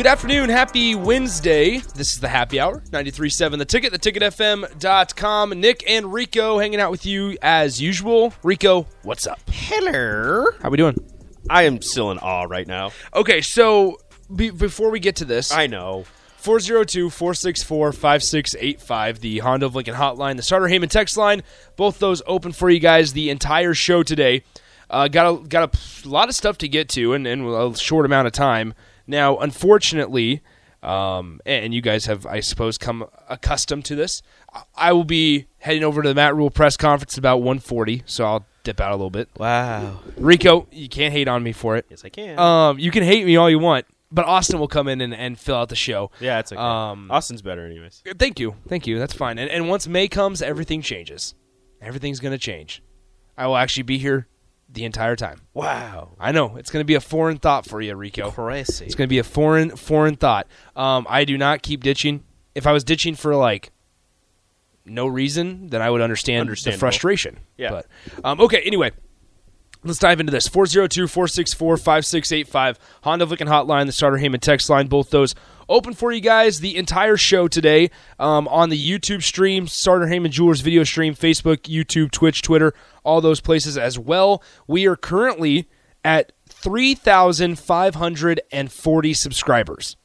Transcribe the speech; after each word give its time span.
Good 0.00 0.06
afternoon. 0.06 0.48
Happy 0.48 0.94
Wednesday. 0.94 1.76
This 1.76 2.14
is 2.14 2.20
the 2.20 2.28
happy 2.28 2.58
hour. 2.58 2.80
93.7 2.88 3.58
The 3.58 3.66
Ticket, 3.66 3.92
theticketfm.com. 3.92 5.60
Nick 5.60 5.84
and 5.86 6.10
Rico 6.10 6.58
hanging 6.58 6.80
out 6.80 6.90
with 6.90 7.04
you 7.04 7.36
as 7.42 7.82
usual. 7.82 8.32
Rico, 8.42 8.86
what's 9.02 9.26
up? 9.26 9.40
Hello. 9.50 10.46
How 10.62 10.70
we 10.70 10.78
doing? 10.78 10.96
I 11.50 11.64
am 11.64 11.82
still 11.82 12.10
in 12.12 12.18
awe 12.18 12.44
right 12.44 12.66
now. 12.66 12.92
Okay, 13.14 13.42
so 13.42 13.98
be, 14.34 14.48
before 14.48 14.90
we 14.90 15.00
get 15.00 15.16
to 15.16 15.26
this, 15.26 15.52
I 15.52 15.66
know. 15.66 16.06
402-464-5685, 16.40 19.20
the 19.20 19.40
Honda 19.40 19.66
of 19.66 19.74
Lincoln 19.74 19.96
hotline, 19.96 20.36
the 20.36 20.42
Sartor 20.42 20.68
Hamann 20.68 20.88
text 20.88 21.18
line, 21.18 21.42
both 21.76 21.98
those 21.98 22.22
open 22.26 22.52
for 22.52 22.70
you 22.70 22.80
guys 22.80 23.12
the 23.12 23.28
entire 23.28 23.74
show 23.74 24.02
today. 24.02 24.44
Uh, 24.88 25.08
got 25.08 25.30
a, 25.30 25.36
got 25.46 25.74
a 25.74 26.08
lot 26.08 26.30
of 26.30 26.34
stuff 26.34 26.56
to 26.56 26.68
get 26.68 26.88
to 26.88 27.12
in, 27.12 27.26
in 27.26 27.44
a 27.44 27.76
short 27.76 28.06
amount 28.06 28.26
of 28.26 28.32
time. 28.32 28.72
Now, 29.10 29.36
unfortunately, 29.38 30.40
um, 30.82 31.40
and 31.44 31.74
you 31.74 31.82
guys 31.82 32.06
have, 32.06 32.24
I 32.26 32.40
suppose, 32.40 32.78
come 32.78 33.04
accustomed 33.28 33.84
to 33.86 33.94
this. 33.94 34.22
I- 34.74 34.92
will 34.92 35.04
be 35.04 35.46
heading 35.58 35.84
over 35.84 36.02
to 36.02 36.08
the 36.08 36.14
Matt 36.14 36.34
Rhule 36.34 36.50
press 36.50 36.76
conference 36.76 37.18
about 37.18 37.38
140, 37.38 38.02
so 38.06 38.24
I'll 38.24 38.46
dip 38.64 38.80
out 38.80 38.92
a 38.92 38.94
little 38.94 39.10
bit. 39.10 39.28
Wow. 39.38 40.00
Rico, 40.16 40.66
you 40.70 40.88
can't 40.88 41.12
hate 41.12 41.28
on 41.28 41.42
me 41.42 41.52
for 41.52 41.76
it. 41.76 41.86
Yes, 41.90 42.04
I 42.04 42.08
can. 42.08 42.38
Um, 42.38 42.78
you 42.78 42.90
can 42.90 43.02
hate 43.02 43.26
me 43.26 43.36
all 43.36 43.50
you 43.50 43.58
want, 43.58 43.84
but 44.10 44.24
Austin 44.24 44.58
will 44.58 44.68
come 44.68 44.88
in 44.88 45.00
and, 45.00 45.12
and 45.14 45.38
fill 45.38 45.56
out 45.56 45.68
the 45.68 45.76
show. 45.76 46.10
yeah, 46.20 46.38
it's 46.38 46.52
okay. 46.52 46.60
um, 46.60 47.10
Austin's 47.10 47.42
better, 47.42 47.66
anyways. 47.66 48.02
Thank 48.18 48.40
you, 48.40 48.54
thank 48.68 48.86
you. 48.86 48.98
That's 48.98 49.12
fine. 49.14 49.38
And, 49.38 49.50
and 49.50 49.68
once 49.68 49.86
May 49.86 50.08
comes, 50.08 50.40
everything 50.40 50.80
changes. 50.82 51.34
Everything's 51.82 52.20
gonna 52.20 52.38
change. 52.38 52.82
I 53.36 53.46
will 53.46 53.56
actually 53.56 53.84
be 53.84 53.98
here 53.98 54.26
the 54.72 54.84
entire 54.84 55.16
time. 55.16 55.40
Wow. 55.54 56.10
I 56.18 56.32
know 56.32 56.56
it's 56.56 56.70
gonna 56.70 56.84
be 56.84 56.94
a 56.94 57.00
foreign 57.00 57.38
thought 57.38 57.66
for 57.66 57.80
you, 57.80 57.94
Rico. 57.94 58.30
Crazy. 58.30 58.84
It's 58.84 58.94
gonna 58.94 59.08
be 59.08 59.18
a 59.18 59.24
foreign 59.24 59.76
foreign 59.76 60.16
thought. 60.16 60.46
Um, 60.76 61.06
I 61.08 61.24
do 61.24 61.36
not 61.36 61.62
keep 61.62 61.82
ditching. 61.82 62.24
If 62.54 62.66
I 62.66 62.72
was 62.72 62.84
ditching 62.84 63.14
for 63.14 63.36
like 63.36 63.72
no 64.84 65.06
reason, 65.06 65.68
then 65.68 65.82
I 65.82 65.90
would 65.90 66.00
understand 66.00 66.48
the 66.48 66.72
frustration. 66.72 67.38
Yeah. 67.56 67.70
But 67.70 67.86
um, 68.24 68.40
okay. 68.40 68.60
Anyway. 68.62 68.92
Let's 69.82 69.98
dive 69.98 70.20
into 70.20 70.30
this. 70.30 70.46
402 70.46 71.08
464 71.08 71.76
5685. 71.78 72.78
Honda 73.02 73.24
Lincoln 73.24 73.48
Hotline, 73.48 73.86
the 73.86 73.92
Sartor 73.92 74.18
Hamann 74.18 74.40
text 74.40 74.68
line, 74.68 74.88
both 74.88 75.10
those 75.10 75.34
open 75.70 75.94
for 75.94 76.12
you 76.12 76.20
guys 76.20 76.60
the 76.60 76.76
entire 76.76 77.16
show 77.16 77.48
today 77.48 77.88
um, 78.18 78.46
on 78.48 78.68
the 78.68 78.90
YouTube 78.90 79.22
stream, 79.22 79.66
Sartor 79.66 80.08
Hamann 80.08 80.32
Jewelers 80.32 80.60
video 80.60 80.84
stream, 80.84 81.14
Facebook, 81.14 81.62
YouTube, 81.62 82.10
Twitch, 82.10 82.42
Twitter, 82.42 82.74
all 83.04 83.22
those 83.22 83.40
places 83.40 83.78
as 83.78 83.98
well. 83.98 84.42
We 84.66 84.86
are 84.86 84.96
currently 84.96 85.66
at 86.04 86.32
3,540 86.48 89.14
subscribers. 89.14 89.96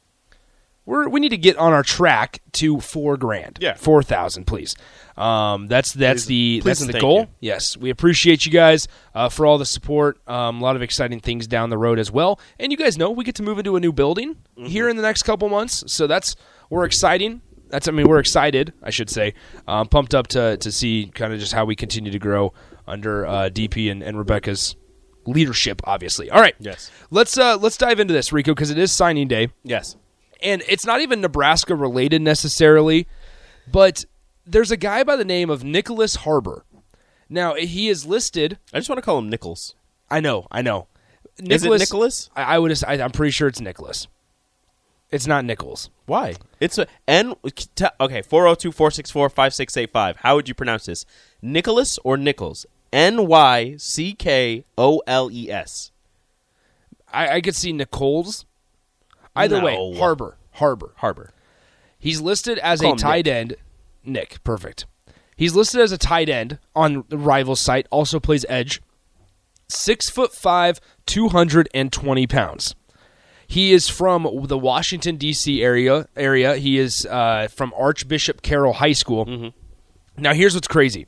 We're, 0.86 1.08
we 1.08 1.18
need 1.20 1.30
to 1.30 1.36
get 1.36 1.56
on 1.58 1.72
our 1.72 1.82
track 1.82 2.40
to 2.52 2.80
four 2.80 3.16
grand. 3.16 3.58
Yeah. 3.60 3.74
four 3.74 4.02
thousand, 4.02 4.46
please. 4.46 4.74
Um, 5.16 5.66
that's 5.66 5.92
that's 5.92 6.24
Please- 6.24 6.26
the 6.26 6.60
please 6.62 6.78
that's 6.80 6.92
the 6.92 7.00
goal. 7.00 7.20
you. 7.20 7.26
Yes, 7.40 7.76
we 7.76 7.90
appreciate 7.90 8.46
you 8.46 8.52
guys 8.52 8.86
uh, 9.14 9.28
for 9.28 9.44
all 9.46 9.58
the 9.58 9.66
support. 9.66 10.18
Um, 10.28 10.60
a 10.60 10.62
lot 10.64 10.76
of 10.76 10.82
exciting 10.82 11.20
things 11.20 11.46
down 11.46 11.70
the 11.70 11.78
road 11.78 11.98
as 11.98 12.10
well. 12.12 12.38
And 12.58 12.70
you 12.70 12.78
guys 12.78 12.96
know 12.98 13.10
we 13.10 13.24
get 13.24 13.34
to 13.36 13.42
move 13.42 13.58
into 13.58 13.76
a 13.76 13.80
new 13.80 13.92
building 13.92 14.36
Mm-hmm. 14.56 14.66
here 14.66 14.88
in 14.88 14.96
the 14.96 15.02
next 15.02 15.24
couple 15.24 15.48
months, 15.48 15.84
so 15.86 16.06
that's 16.06 16.34
we're 16.70 16.84
exciting. 16.84 17.42
That's 17.68 17.88
I 17.88 17.90
mean 17.90 18.08
we're 18.08 18.20
excited, 18.20 18.72
I 18.82 18.90
should 18.90 19.10
say. 19.10 19.34
Um, 19.66 19.88
pumped 19.88 20.14
up 20.14 20.28
to 20.28 20.56
to 20.58 20.70
see 20.72 21.10
kind 21.14 21.32
of 21.32 21.40
just 21.40 21.52
how 21.52 21.64
we 21.64 21.74
continue 21.76 22.12
to 22.12 22.18
grow 22.18 22.52
under 22.86 23.26
uh, 23.26 23.50
DP 23.52 23.90
and, 23.90 24.02
and 24.02 24.16
Rebecca's 24.16 24.76
leadership. 25.26 25.80
Obviously, 25.84 26.30
all 26.30 26.40
right. 26.40 26.54
Yes. 26.60 26.90
Let's 27.10 27.36
uh, 27.38 27.56
let's 27.56 27.76
dive 27.76 27.98
into 28.00 28.14
this, 28.14 28.32
Rico, 28.32 28.54
because 28.54 28.70
it 28.70 28.78
is 28.78 28.92
signing 28.92 29.28
day 29.28 29.48
Yes. 29.64 29.96
And 30.46 30.62
it's 30.68 30.86
not 30.86 31.00
even 31.00 31.20
Nebraska 31.20 31.74
related 31.74 32.22
necessarily, 32.22 33.08
but 33.70 34.04
there's 34.46 34.70
a 34.70 34.76
guy 34.76 35.02
by 35.02 35.16
the 35.16 35.24
name 35.24 35.50
of 35.50 35.64
Nicholas 35.64 36.16
Harbor. 36.16 36.64
Now 37.28 37.54
he 37.54 37.88
is 37.88 38.06
listed. 38.06 38.58
I 38.72 38.78
just 38.78 38.88
want 38.88 38.98
to 38.98 39.02
call 39.02 39.18
him 39.18 39.28
Nichols. 39.28 39.74
I 40.08 40.20
know, 40.20 40.46
I 40.50 40.62
know. 40.62 40.86
Is 41.38 41.64
it 41.64 41.78
Nicholas? 41.78 42.30
I, 42.36 42.42
I 42.42 42.58
would. 42.60 42.84
I, 42.84 43.02
I'm 43.02 43.10
pretty 43.10 43.32
sure 43.32 43.48
it's 43.48 43.60
Nicholas. 43.60 44.06
It's 45.10 45.26
not 45.26 45.44
Nichols. 45.44 45.90
Why? 46.06 46.36
It's 46.60 46.78
a 46.78 46.86
N. 47.06 47.34
Okay, 48.00 48.22
402 48.22 48.72
464 48.72 49.28
5685. 49.28 50.16
How 50.18 50.36
would 50.36 50.48
you 50.48 50.54
pronounce 50.54 50.86
this? 50.86 51.04
Nicholas 51.42 51.98
or 52.04 52.16
Nichols? 52.16 52.66
N 52.92 53.26
Y 53.26 53.74
C 53.78 54.14
K 54.14 54.64
O 54.78 55.02
L 55.06 55.30
E 55.30 55.50
S. 55.50 55.90
I, 57.12 57.36
I 57.36 57.40
could 57.40 57.56
see 57.56 57.72
Nichols. 57.72 58.45
Either 59.36 59.58
No. 59.58 59.64
way, 59.64 59.98
Harbor. 59.98 60.36
Harbor. 60.52 60.92
Harbor. 60.96 61.32
He's 61.98 62.20
listed 62.20 62.58
as 62.58 62.80
Call 62.80 62.94
a 62.94 62.96
tight 62.96 63.26
end. 63.26 63.56
Nick, 64.04 64.42
perfect. 64.44 64.86
He's 65.36 65.54
listed 65.54 65.80
as 65.80 65.92
a 65.92 65.98
tight 65.98 66.28
end 66.28 66.58
on 66.74 67.04
the 67.08 67.18
rival 67.18 67.56
site. 67.56 67.86
Also 67.90 68.18
plays 68.20 68.46
edge. 68.48 68.80
Six 69.68 70.08
foot 70.08 70.32
five, 70.32 70.80
two 71.06 71.28
hundred 71.28 71.68
and 71.74 71.92
twenty 71.92 72.26
pounds. 72.26 72.74
He 73.48 73.72
is 73.72 73.88
from 73.88 74.28
the 74.46 74.58
Washington 74.58 75.16
D.C. 75.16 75.62
area. 75.62 76.08
Area. 76.16 76.56
He 76.56 76.78
is 76.78 77.06
uh, 77.06 77.48
from 77.48 77.72
Archbishop 77.76 78.42
Carroll 78.42 78.74
High 78.74 78.92
School. 78.92 79.52
Now, 80.16 80.32
here's 80.34 80.54
what's 80.54 80.66
crazy. 80.68 81.06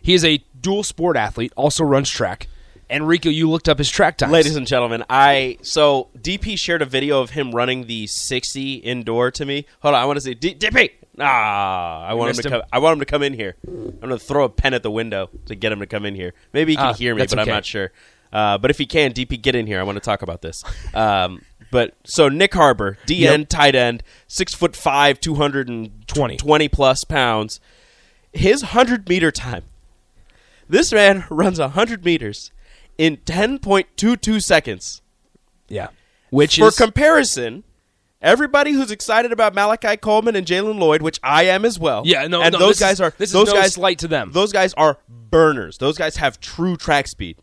He 0.00 0.14
is 0.14 0.24
a 0.24 0.42
dual 0.60 0.82
sport 0.82 1.16
athlete. 1.16 1.52
Also 1.56 1.84
runs 1.84 2.08
track. 2.10 2.48
And 2.92 3.08
Rico, 3.08 3.30
you 3.30 3.48
looked 3.50 3.68
up 3.70 3.78
his 3.78 3.88
track 3.90 4.18
times. 4.18 4.32
Ladies 4.32 4.54
and 4.54 4.66
gentlemen, 4.66 5.02
I 5.08 5.56
so 5.62 6.10
DP 6.16 6.58
shared 6.58 6.82
a 6.82 6.84
video 6.84 7.20
of 7.20 7.30
him 7.30 7.52
running 7.52 7.86
the 7.86 8.06
60 8.06 8.74
indoor 8.74 9.30
to 9.30 9.44
me. 9.46 9.64
Hold 9.80 9.94
on, 9.94 10.02
I 10.02 10.04
want 10.04 10.18
to 10.18 10.20
say 10.20 10.34
D- 10.34 10.54
DP. 10.54 10.90
Ah, 11.18 12.04
I 12.06 12.12
want 12.14 12.36
him 12.36 12.42
to 12.42 12.48
him? 12.48 12.52
come. 12.52 12.62
I 12.70 12.78
want 12.78 12.92
him 12.94 12.98
to 13.00 13.06
come 13.06 13.22
in 13.22 13.32
here. 13.32 13.56
I'm 13.66 13.92
going 13.98 14.10
to 14.10 14.18
throw 14.18 14.44
a 14.44 14.48
pen 14.50 14.74
at 14.74 14.82
the 14.82 14.90
window 14.90 15.30
to 15.46 15.54
get 15.54 15.72
him 15.72 15.80
to 15.80 15.86
come 15.86 16.04
in 16.04 16.14
here. 16.14 16.34
Maybe 16.52 16.72
he 16.72 16.76
can 16.76 16.86
Ah, 16.86 16.92
hear 16.92 17.14
me, 17.14 17.22
but 17.22 17.32
okay. 17.32 17.40
I'm 17.40 17.48
not 17.48 17.64
sure. 17.64 17.92
Uh, 18.30 18.58
but 18.58 18.70
if 18.70 18.76
he 18.78 18.84
can, 18.86 19.12
DP, 19.12 19.40
get 19.40 19.54
in 19.54 19.66
here. 19.66 19.80
I 19.80 19.82
want 19.84 19.96
to 19.96 20.00
talk 20.00 20.20
about 20.22 20.42
this. 20.42 20.62
Um, 20.94 21.42
but 21.70 21.94
so 22.04 22.28
Nick 22.28 22.52
Harbor, 22.52 22.98
DN 23.06 23.40
Yep. 23.40 23.48
tight 23.48 23.74
end, 23.74 24.02
six 24.26 24.52
foot 24.54 24.76
five, 24.76 25.18
two 25.18 25.36
hundred 25.36 25.68
and 25.70 26.06
Twenty. 26.06 26.36
twenty 26.36 26.68
plus 26.68 27.04
pounds. 27.04 27.58
His 28.34 28.60
hundred 28.60 29.08
meter 29.08 29.30
time. 29.30 29.64
This 30.68 30.92
man 30.92 31.24
runs 31.30 31.58
hundred 31.58 32.04
meters 32.04 32.50
in 32.98 33.16
ten 33.18 33.58
point 33.58 33.86
two 33.96 34.16
two 34.16 34.40
seconds. 34.40 35.02
yeah. 35.68 35.88
Which 36.30 36.56
For 36.56 36.68
is 36.68 36.76
comparison, 36.78 37.62
everybody 38.22 38.72
who's 38.72 38.90
excited 38.90 39.32
about 39.32 39.54
Malachi 39.54 39.98
Coleman 39.98 40.34
and 40.34 40.46
Jalen 40.46 40.78
Lloyd, 40.78 41.02
which 41.02 41.20
I 41.22 41.42
am 41.44 41.66
as 41.66 41.78
well. 41.78 42.02
Yeah, 42.06 42.26
no, 42.26 42.40
and 42.40 42.52
no, 42.54 42.58
those 42.58 42.78
guys 42.80 42.94
is- 42.94 43.00
are 43.02 43.10
this 43.18 43.28
is 43.28 43.32
those 43.34 43.48
no 43.48 43.52
guys 43.54 43.74
slight 43.74 43.98
to 43.98 44.08
them. 44.08 44.30
Those 44.32 44.50
guys 44.52 44.72
are 44.74 44.98
burners. 45.08 45.76
Those 45.76 45.98
guys 45.98 46.16
have 46.16 46.40
true 46.40 46.76
track 46.78 47.06
speed. 47.08 47.36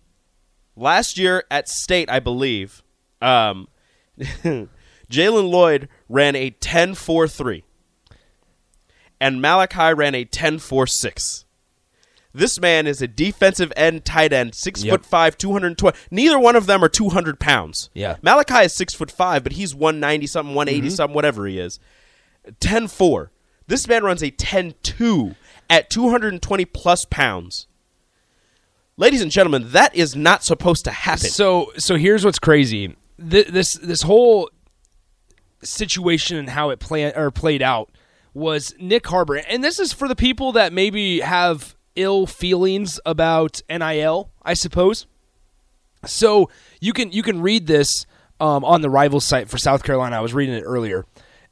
Last 0.75 1.17
year 1.19 1.43
at 1.51 1.67
state, 1.69 2.09
I 2.09 2.19
believe, 2.19 2.81
um, 3.21 3.67
Jalen 4.17 5.49
Lloyd 5.51 5.89
ran 6.07 6.35
a 6.35 6.51
10-4-3. 6.51 7.63
and 9.19 9.41
Malachi 9.41 9.93
ran 9.93 10.15
a 10.15 10.23
10-4-6. 10.25 11.45
This 12.33 12.59
man 12.61 12.85
is 12.85 13.01
a 13.01 13.07
defensive 13.07 13.73
end 13.75 14.05
tight 14.05 14.31
end, 14.33 14.53
six 14.53 14.83
Yep. 14.83 14.91
foot 14.91 15.05
five, 15.05 15.37
two 15.37 15.51
hundred 15.51 15.77
twenty. 15.77 15.97
Neither 16.11 16.37
one 16.37 16.55
of 16.55 16.67
them 16.67 16.83
are 16.83 16.89
two 16.89 17.09
hundred 17.09 17.39
pounds. 17.39 17.89
Yeah. 17.93 18.17
Malachi 18.21 18.65
is 18.65 18.73
six 18.73 18.93
foot 18.93 19.09
five, 19.11 19.43
but 19.43 19.53
he's 19.53 19.73
one 19.73 19.99
ninety 19.99 20.27
something, 20.27 20.53
one 20.53 20.67
Mm-hmm. 20.67 20.89
something, 20.89 21.15
whatever 21.15 21.47
he 21.47 21.57
is. 21.59 21.79
10-4. 22.61 23.29
This 23.67 23.87
man 23.87 24.03
runs 24.03 24.23
a 24.23 24.31
10-2 24.31 25.35
at 25.69 25.89
two 25.89 26.09
hundred 26.09 26.33
and 26.33 26.41
twenty 26.41 26.65
plus 26.65 27.05
pounds. 27.05 27.67
Ladies 28.97 29.21
and 29.21 29.31
gentlemen, 29.31 29.71
that 29.71 29.95
is 29.95 30.15
not 30.15 30.43
supposed 30.43 30.83
to 30.85 30.91
happen. 30.91 31.29
So 31.29 31.71
so 31.77 31.95
here's 31.95 32.25
what's 32.25 32.39
crazy. 32.39 32.95
Th- 33.17 33.47
this 33.47 33.73
this 33.73 34.01
whole 34.03 34.49
situation 35.63 36.37
and 36.37 36.49
how 36.49 36.69
it 36.69 36.79
play 36.79 37.11
or 37.13 37.31
played 37.31 37.61
out 37.61 37.89
was 38.33 38.73
Nick 38.79 39.07
Harbor, 39.07 39.35
and 39.37 39.63
this 39.63 39.79
is 39.79 39.93
for 39.93 40.07
the 40.07 40.15
people 40.15 40.51
that 40.53 40.71
maybe 40.73 41.19
have 41.21 41.75
ill 41.99 42.25
feelings 42.25 42.99
about 43.05 43.61
NIL, 43.69 44.31
I 44.43 44.53
suppose. 44.53 45.05
So 46.05 46.49
you 46.79 46.93
can 46.93 47.11
you 47.11 47.21
can 47.23 47.41
read 47.41 47.67
this 47.67 48.05
um, 48.39 48.63
on 48.63 48.81
the 48.81 48.89
rival 48.89 49.19
site 49.19 49.49
for 49.49 49.57
South 49.57 49.83
Carolina. 49.83 50.17
I 50.17 50.21
was 50.21 50.33
reading 50.33 50.55
it 50.55 50.61
earlier, 50.61 51.05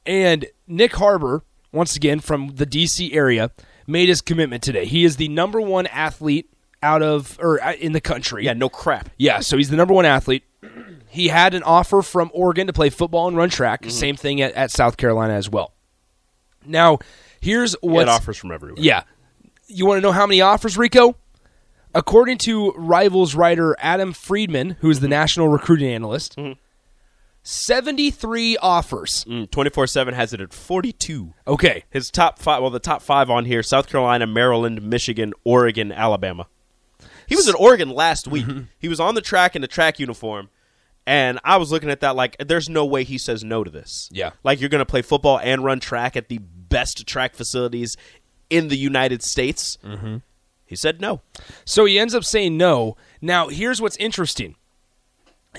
and 0.06 0.46
Nick 0.68 0.96
Harbor, 0.96 1.44
once 1.72 1.96
again 1.96 2.20
from 2.20 2.56
the 2.56 2.66
DC 2.66 3.14
area, 3.14 3.52
made 3.86 4.08
his 4.10 4.22
commitment 4.22 4.64
today. 4.64 4.86
He 4.86 5.04
is 5.04 5.18
the 5.18 5.28
number 5.28 5.60
one 5.60 5.86
athlete 5.88 6.50
out 6.82 7.02
of 7.02 7.38
or 7.42 7.62
uh, 7.62 7.74
in 7.74 7.92
the 7.92 8.02
country. 8.02 8.46
Yeah, 8.46 8.54
no 8.54 8.70
crap. 8.70 9.10
Yeah, 9.18 9.42
so 9.42 9.58
he's 9.58 9.70
the 9.70 9.78
number 9.78 9.94
one 9.94 10.06
athlete. 10.06 10.44
He 11.10 11.30
had 11.30 11.54
an 11.54 11.64
offer 11.64 12.02
from 12.02 12.32
Oregon 12.34 12.68
to 12.68 12.74
play 12.74 12.90
football 12.90 13.28
and 13.28 13.36
run 13.36 13.50
track. 13.50 13.82
Mm-hmm. 13.82 13.92
Same 13.92 14.16
thing 14.16 14.42
at, 14.42 14.54
at 14.54 14.72
South 14.72 14.98
Carolina 14.98 15.34
as 15.34 15.50
well. 15.50 15.74
Now, 16.66 17.00
here's 17.42 17.74
what 17.82 18.08
offers 18.10 18.38
from 18.38 18.52
everywhere. 18.52 18.82
Yeah. 18.82 19.04
You 19.68 19.86
want 19.86 19.98
to 19.98 20.02
know 20.02 20.12
how 20.12 20.26
many 20.26 20.42
offers, 20.42 20.78
Rico? 20.78 21.16
According 21.94 22.38
to 22.40 22.72
Rivals 22.74 23.36
writer 23.36 23.76
Adam 23.80 24.14
Friedman, 24.14 24.78
who's 24.82 24.98
Mm-hmm. 24.98 25.04
the 25.04 25.10
national 25.10 25.48
recruiting 25.50 25.90
analyst, 25.92 26.38
73 27.44 28.58
offers. 28.58 29.26
Twenty 29.52 29.70
four 29.70 29.88
seven 29.88 30.14
has 30.14 30.34
it 30.34 30.42
at 30.42 30.54
forty 30.54 30.92
two. 30.92 31.34
Okay. 31.48 31.86
His 31.90 32.12
top 32.12 32.40
five, 32.40 32.62
well, 32.62 32.70
the 32.72 32.80
top 32.80 33.02
five 33.02 33.30
on 33.30 33.46
here: 33.46 33.64
South 33.64 33.88
Carolina, 33.88 34.28
Maryland, 34.28 34.82
Michigan, 34.82 35.34
Oregon, 35.46 35.92
Alabama. 35.92 36.48
He 37.26 37.36
was 37.36 37.48
in 37.48 37.56
Oregon 37.56 37.90
last 37.90 38.28
week. 38.28 38.46
Mm-hmm. 38.46 38.62
He 38.80 38.88
was 38.88 39.00
on 39.00 39.16
the 39.16 39.22
track 39.22 39.56
in 39.56 39.64
a 39.64 39.68
track 39.68 40.00
uniform, 40.00 40.50
and 41.06 41.40
I 41.44 41.58
was 41.58 41.72
looking 41.72 41.90
at 41.90 42.02
that 42.02 42.16
like, 42.16 42.36
there's 42.40 42.70
no 42.70 42.86
way 42.86 43.04
he 43.06 43.18
says 43.18 43.44
no 43.44 43.64
to 43.64 43.72
this. 43.72 44.10
Yeah. 44.12 44.32
like 44.44 44.60
you're 44.60 44.70
going 44.70 44.80
to 44.80 44.86
play 44.86 45.02
football 45.02 45.40
and 45.40 45.64
run 45.64 45.80
track 45.80 46.16
at 46.18 46.28
the 46.30 46.38
best 46.40 47.06
track 47.08 47.34
facilities 47.36 47.96
in 48.50 48.68
the 48.68 48.78
United 48.78 49.24
States. 49.24 49.78
Mm-hmm. 49.84 50.18
He 50.66 50.76
said 50.76 51.00
no. 51.00 51.22
So 51.66 51.86
he 51.86 51.98
ends 51.98 52.14
up 52.14 52.24
saying 52.24 52.58
no. 52.58 52.98
Now, 53.22 53.48
here's 53.48 53.82
what's 53.82 53.98
interesting 53.98 54.56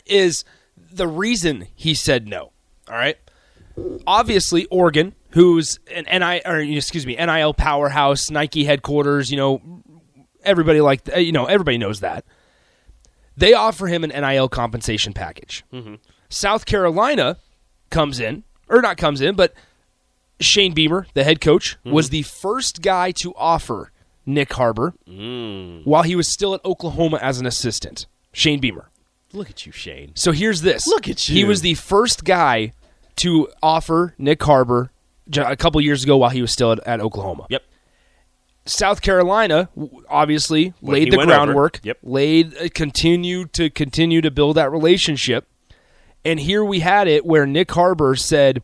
is 0.06 0.44
the 0.76 1.08
reason 1.08 1.66
he 1.74 1.94
said 1.94 2.28
no. 2.28 2.52
All 2.88 2.96
right. 2.96 3.16
Obviously, 4.06 4.66
Oregon, 4.66 5.14
who's 5.30 5.78
an 5.94 6.04
NI 6.04 6.42
or 6.44 6.58
excuse 6.58 7.06
me, 7.06 7.16
NIL 7.16 7.54
powerhouse, 7.54 8.30
Nike 8.30 8.64
headquarters, 8.64 9.30
you 9.30 9.36
know, 9.36 9.82
everybody 10.42 10.80
like 10.80 11.08
you 11.16 11.32
know, 11.32 11.46
everybody 11.46 11.78
knows 11.78 12.00
that. 12.00 12.24
They 13.36 13.54
offer 13.54 13.86
him 13.86 14.02
an 14.02 14.10
NIL 14.10 14.48
compensation 14.48 15.12
package. 15.12 15.64
South 16.28 16.66
Carolina 16.66 17.38
comes 17.90 18.18
in, 18.18 18.42
or 18.68 18.82
not 18.82 18.96
comes 18.96 19.20
in, 19.20 19.36
but 19.36 19.54
Shane 20.40 20.72
Beamer, 20.72 21.06
the 21.14 21.24
head 21.24 21.40
coach, 21.40 21.76
was 21.84 22.10
the 22.10 22.22
first 22.22 22.80
guy 22.82 23.10
to 23.12 23.34
offer 23.36 23.90
Nick 24.26 24.52
Harbor 24.52 24.94
while 25.84 26.02
he 26.02 26.14
was 26.16 26.28
still 26.28 26.54
at 26.54 26.64
Oklahoma 26.64 27.18
as 27.20 27.40
an 27.40 27.46
assistant. 27.46 28.06
Shane 28.32 28.60
Beamer. 28.60 28.88
Look 29.32 29.50
at 29.50 29.66
you, 29.66 29.72
Shane. 29.72 30.12
So 30.14 30.32
here's 30.32 30.62
this. 30.62 30.86
Look 30.86 31.08
at 31.08 31.28
you. 31.28 31.34
He 31.34 31.44
was 31.44 31.60
the 31.60 31.74
first 31.74 32.24
guy 32.24 32.72
to 33.16 33.48
offer 33.62 34.14
Nick 34.16 34.42
Harbor 34.42 34.90
a 35.36 35.56
couple 35.56 35.80
years 35.80 36.02
ago 36.04 36.16
while 36.16 36.30
he 36.30 36.40
was 36.40 36.50
still 36.52 36.72
at, 36.72 36.78
at 36.86 37.00
Oklahoma. 37.00 37.46
Yep. 37.50 37.62
South 38.64 39.00
Carolina 39.00 39.68
obviously 40.08 40.74
When 40.80 40.94
laid 40.94 41.12
the 41.12 41.16
went 41.16 41.30
over. 41.30 41.36
groundwork. 41.44 41.80
Yep. 41.82 41.98
Laid 42.02 42.56
uh, 42.56 42.68
continued 42.74 43.52
to 43.54 43.70
continue 43.70 44.20
to 44.20 44.30
build 44.30 44.56
that 44.56 44.70
relationship. 44.70 45.46
And 46.24 46.38
here 46.40 46.64
we 46.64 46.80
had 46.80 47.08
it 47.08 47.24
where 47.24 47.46
Nick 47.46 47.70
Harbor 47.72 48.14
said 48.14 48.62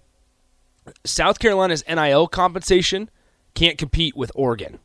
South 1.05 1.39
Carolina's 1.39 1.85
NIL 1.89 2.27
compensation 2.29 3.11
can't 3.55 3.79
compete 3.79 4.17
with 4.17 4.31
Oregon. 4.35 4.79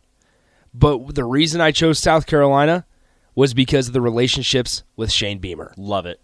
But 0.74 1.16
the 1.16 1.25
reason 1.25 1.62
I 1.62 1.72
chose 1.72 2.00
South 2.00 2.25
Carolina 2.25 2.86
was 3.36 3.54
because 3.54 3.88
of 3.88 3.94
the 3.94 4.01
relationships 4.01 4.84
with 4.96 5.12
Shane 5.12 5.40
Beamer. 5.40 5.74
Love 5.78 6.06
it. 6.06 6.19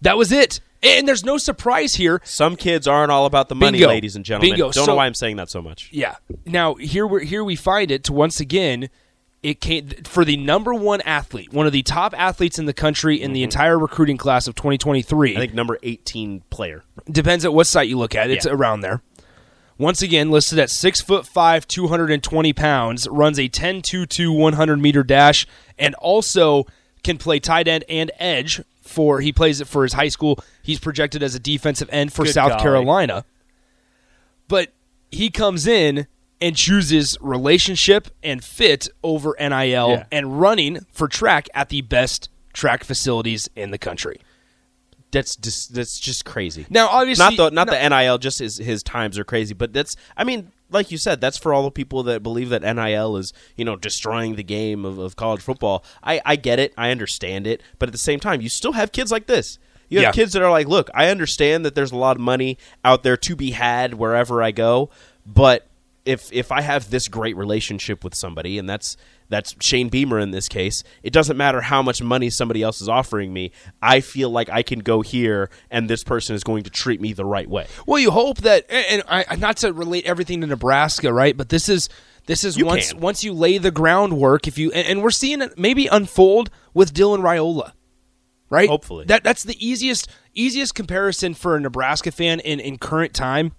That 0.00 0.16
was 0.16 0.32
it. 0.32 0.60
And 0.82 1.06
there's 1.06 1.24
no 1.24 1.36
surprise 1.36 1.96
here. 1.96 2.22
Some 2.24 2.56
kids 2.56 2.86
aren't 2.88 3.12
all 3.12 3.26
about 3.26 3.50
the 3.50 3.54
money, 3.54 3.78
Bingo. 3.78 3.88
ladies 3.88 4.16
and 4.16 4.24
gentlemen. 4.24 4.52
Bingo. 4.52 4.64
Don't 4.72 4.84
So- 4.84 4.86
know 4.86 4.94
why 4.96 5.04
I'm 5.06 5.14
saying 5.14 5.36
that 5.36 5.50
so 5.50 5.60
much. 5.60 5.90
Yeah. 5.92 6.14
Now 6.46 6.74
here 6.76 7.06
we 7.06 7.26
here 7.26 7.44
we 7.44 7.54
find 7.56 7.90
it 7.90 8.02
to 8.04 8.14
once 8.14 8.40
again 8.40 8.88
it 9.42 9.60
came 9.60 9.88
for 10.04 10.22
the 10.24 10.36
number 10.38 10.72
one 10.74 11.00
athlete, 11.02 11.50
one 11.52 11.66
of 11.66 11.72
the 11.72 11.82
top 11.82 12.14
athletes 12.18 12.58
in 12.58 12.64
the 12.66 12.72
country 12.74 13.20
in 13.20 13.32
the 13.32 13.42
entire 13.42 13.78
recruiting 13.78 14.16
class 14.18 14.46
of 14.46 14.54
2023. 14.54 15.30
Mm-hmm. 15.30 15.36
I 15.38 15.40
think 15.40 15.54
number 15.54 15.78
18 15.82 16.42
player. 16.50 16.82
Depends 17.10 17.44
at 17.46 17.52
what 17.54 17.66
site 17.66 17.88
you 17.88 17.98
look 17.98 18.14
at. 18.14 18.30
It's 18.30 18.44
Yeah. 18.46 18.52
around 18.52 18.80
there. 18.80 19.02
Once 19.80 20.02
again, 20.02 20.30
listed 20.30 20.58
at 20.58 20.68
six 20.68 21.00
foot 21.00 21.26
five, 21.26 21.66
two 21.66 21.88
hundred 21.88 22.10
and 22.10 22.22
twenty 22.22 22.52
pounds, 22.52 23.08
runs 23.08 23.38
a 23.38 23.48
10-2-2 23.48 24.36
100 24.38 24.76
meter 24.76 25.02
dash, 25.02 25.46
and 25.78 25.94
also 25.94 26.66
can 27.02 27.16
play 27.16 27.40
tight 27.40 27.66
end 27.66 27.82
and 27.88 28.10
edge. 28.18 28.60
For 28.82 29.20
he 29.20 29.32
plays 29.32 29.60
it 29.62 29.66
for 29.68 29.84
his 29.84 29.94
high 29.94 30.08
school. 30.08 30.38
He's 30.62 30.78
projected 30.78 31.22
as 31.22 31.34
a 31.34 31.38
defensive 31.38 31.88
end 31.90 32.12
for 32.12 32.24
Good 32.24 32.34
South 32.34 32.50
golly. 32.50 32.62
Carolina. 32.62 33.24
But 34.48 34.72
he 35.10 35.30
comes 35.30 35.66
in 35.66 36.06
and 36.42 36.56
chooses 36.56 37.16
relationship 37.22 38.08
and 38.22 38.44
fit 38.44 38.88
over 39.02 39.34
NIL 39.40 39.90
Yeah. 39.90 40.04
and 40.12 40.40
running 40.40 40.80
for 40.92 41.08
track 41.08 41.48
at 41.54 41.70
the 41.70 41.80
best 41.82 42.28
track 42.52 42.84
facilities 42.84 43.48
in 43.56 43.70
the 43.70 43.78
country. 43.78 44.20
That's 45.12 45.36
just 45.36 45.74
that's 45.74 45.98
just 45.98 46.24
crazy. 46.24 46.66
Now, 46.70 46.88
obviously, 46.88 47.24
not 47.24 47.36
the 47.36 47.50
not 47.50 47.66
no- 47.66 47.72
the 47.72 47.88
NIL. 47.88 48.18
Just 48.18 48.38
his 48.38 48.58
his 48.58 48.82
times 48.82 49.18
are 49.18 49.24
crazy. 49.24 49.54
But 49.54 49.72
that's 49.72 49.96
I 50.16 50.24
mean, 50.24 50.52
like 50.70 50.90
you 50.92 50.98
said, 50.98 51.20
that's 51.20 51.36
for 51.36 51.52
all 51.52 51.64
the 51.64 51.70
people 51.70 52.02
that 52.04 52.22
believe 52.22 52.48
that 52.50 52.62
NIL 52.62 53.16
is 53.16 53.32
you 53.56 53.64
know 53.64 53.74
destroying 53.76 54.36
the 54.36 54.44
game 54.44 54.84
of, 54.84 54.98
of 54.98 55.16
college 55.16 55.40
football. 55.40 55.84
I 56.02 56.20
I 56.24 56.36
get 56.36 56.58
it. 56.60 56.72
I 56.78 56.90
understand 56.90 57.46
it. 57.46 57.60
But 57.78 57.88
at 57.88 57.92
the 57.92 57.98
same 57.98 58.20
time, 58.20 58.40
you 58.40 58.48
still 58.48 58.72
have 58.72 58.92
kids 58.92 59.10
like 59.10 59.26
this. 59.26 59.58
You 59.88 59.98
have 59.98 60.02
Yeah. 60.04 60.12
kids 60.12 60.32
that 60.34 60.42
are 60.42 60.50
like, 60.52 60.68
look, 60.68 60.88
I 60.94 61.08
understand 61.08 61.64
that 61.64 61.74
there's 61.74 61.90
a 61.90 61.96
lot 61.96 62.16
of 62.16 62.22
money 62.22 62.56
out 62.84 63.02
there 63.02 63.16
to 63.16 63.34
be 63.34 63.50
had 63.50 63.94
wherever 63.94 64.40
I 64.40 64.52
go, 64.52 64.90
but 65.26 65.66
if 66.04 66.32
if 66.32 66.50
I 66.50 66.60
have 66.62 66.90
this 66.90 67.08
great 67.08 67.36
relationship 67.36 68.02
with 68.04 68.14
somebody, 68.14 68.58
and 68.58 68.68
that's 68.68 68.96
that's 69.28 69.54
Shane 69.60 69.88
Beamer 69.88 70.18
in 70.18 70.30
this 70.30 70.48
case, 70.48 70.82
it 71.02 71.12
doesn't 71.12 71.36
matter 71.36 71.60
how 71.60 71.82
much 71.82 72.02
money 72.02 72.30
somebody 72.30 72.62
else 72.62 72.80
is 72.80 72.88
offering 72.88 73.32
me. 73.32 73.52
I 73.80 74.00
feel 74.00 74.30
like 74.30 74.48
I 74.48 74.62
can 74.62 74.80
go 74.80 75.02
here, 75.02 75.50
and 75.70 75.88
this 75.88 76.02
person 76.02 76.34
is 76.34 76.42
going 76.42 76.64
to 76.64 76.70
treat 76.70 77.00
me 77.00 77.12
the 77.12 77.24
right 77.24 77.48
way. 77.48 77.66
Well, 77.86 77.98
you 77.98 78.10
hope 78.10 78.38
that, 78.38 78.64
and 78.70 79.02
I, 79.08 79.36
not 79.36 79.58
to 79.58 79.72
relate 79.72 80.06
everything 80.06 80.40
to 80.40 80.46
Nebraska, 80.46 81.12
right? 81.12 81.36
But 81.36 81.48
this 81.50 81.68
is 81.68 81.88
this 82.26 82.44
is 82.44 82.56
You 82.56 82.66
once 82.66 82.92
can. 82.92 83.00
once 83.00 83.24
you 83.24 83.32
lay 83.32 83.58
the 83.58 83.70
groundwork. 83.70 84.46
If 84.48 84.58
you 84.58 84.72
and, 84.72 84.86
and 84.86 85.02
we're 85.02 85.10
seeing 85.10 85.42
it 85.42 85.58
maybe 85.58 85.86
unfold 85.86 86.50
with 86.74 86.92
Dylan 86.94 87.20
Raiola, 87.20 87.72
right? 88.48 88.68
Hopefully. 88.68 89.04
that 89.06 89.22
that's 89.22 89.42
the 89.44 89.56
easiest 89.64 90.08
easiest 90.34 90.74
comparison 90.74 91.34
for 91.34 91.56
a 91.56 91.60
Nebraska 91.60 92.10
fan 92.10 92.40
in 92.40 92.58
in 92.58 92.78
current 92.78 93.14
time 93.14 93.52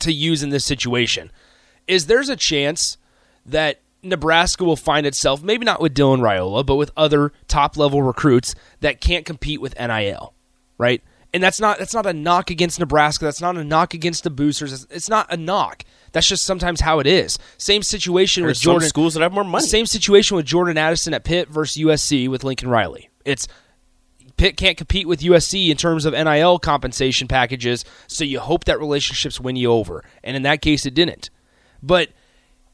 to 0.00 0.12
use 0.12 0.42
in 0.42 0.50
this 0.50 0.64
situation. 0.64 1.30
Is 1.90 2.06
there's 2.06 2.28
a 2.28 2.36
chance 2.36 2.96
that 3.46 3.80
Nebraska 4.02 4.64
will 4.64 4.76
find 4.76 5.06
itself 5.06 5.42
maybe 5.42 5.64
not 5.64 5.80
with 5.80 5.94
Dylan 5.94 6.20
Raiola, 6.20 6.64
but 6.64 6.76
with 6.76 6.90
other 6.96 7.32
top 7.48 7.76
level 7.76 8.02
recruits 8.02 8.54
that 8.80 9.00
can't 9.00 9.26
compete 9.26 9.60
with 9.60 9.78
NIL, 9.78 10.34
right? 10.78 11.02
And 11.32 11.42
that's 11.42 11.60
not 11.60 11.78
that's 11.78 11.94
not 11.94 12.06
a 12.06 12.12
knock 12.12 12.50
against 12.50 12.80
Nebraska. 12.80 13.24
That's 13.24 13.40
not 13.40 13.56
a 13.56 13.64
knock 13.64 13.94
against 13.94 14.24
the 14.24 14.30
boosters. 14.30 14.72
It's, 14.72 14.86
it's 14.90 15.08
not 15.08 15.32
a 15.32 15.36
knock. 15.36 15.84
That's 16.12 16.26
just 16.26 16.44
sometimes 16.44 16.80
how 16.80 16.98
it 16.98 17.06
is. 17.06 17.38
Same 17.56 17.82
situation 17.82 18.42
with 18.42 18.48
There's 18.48 18.62
some 18.62 18.72
Jordan. 18.72 18.88
schools 18.88 19.14
that 19.14 19.20
have 19.22 19.32
more 19.32 19.44
money. 19.44 19.64
Same 19.64 19.86
situation 19.86 20.36
with 20.36 20.44
Jordan 20.46 20.76
Addison 20.76 21.14
at 21.14 21.22
Pitt 21.22 21.48
versus 21.48 21.80
USC 21.80 22.28
with 22.28 22.42
Lincoln 22.42 22.68
Riley. 22.68 23.10
It's 23.24 23.46
Pitt 24.36 24.56
can't 24.56 24.76
compete 24.76 25.06
with 25.06 25.20
USC 25.20 25.68
in 25.68 25.76
terms 25.76 26.04
of 26.06 26.14
NIL 26.14 26.58
compensation 26.58 27.28
packages, 27.28 27.84
so 28.06 28.24
you 28.24 28.40
hope 28.40 28.64
that 28.64 28.80
relationships 28.80 29.38
win 29.38 29.54
you 29.54 29.70
over. 29.70 30.02
And 30.24 30.34
in 30.34 30.42
that 30.44 30.62
case, 30.62 30.86
it 30.86 30.94
didn't. 30.94 31.28
But 31.82 32.10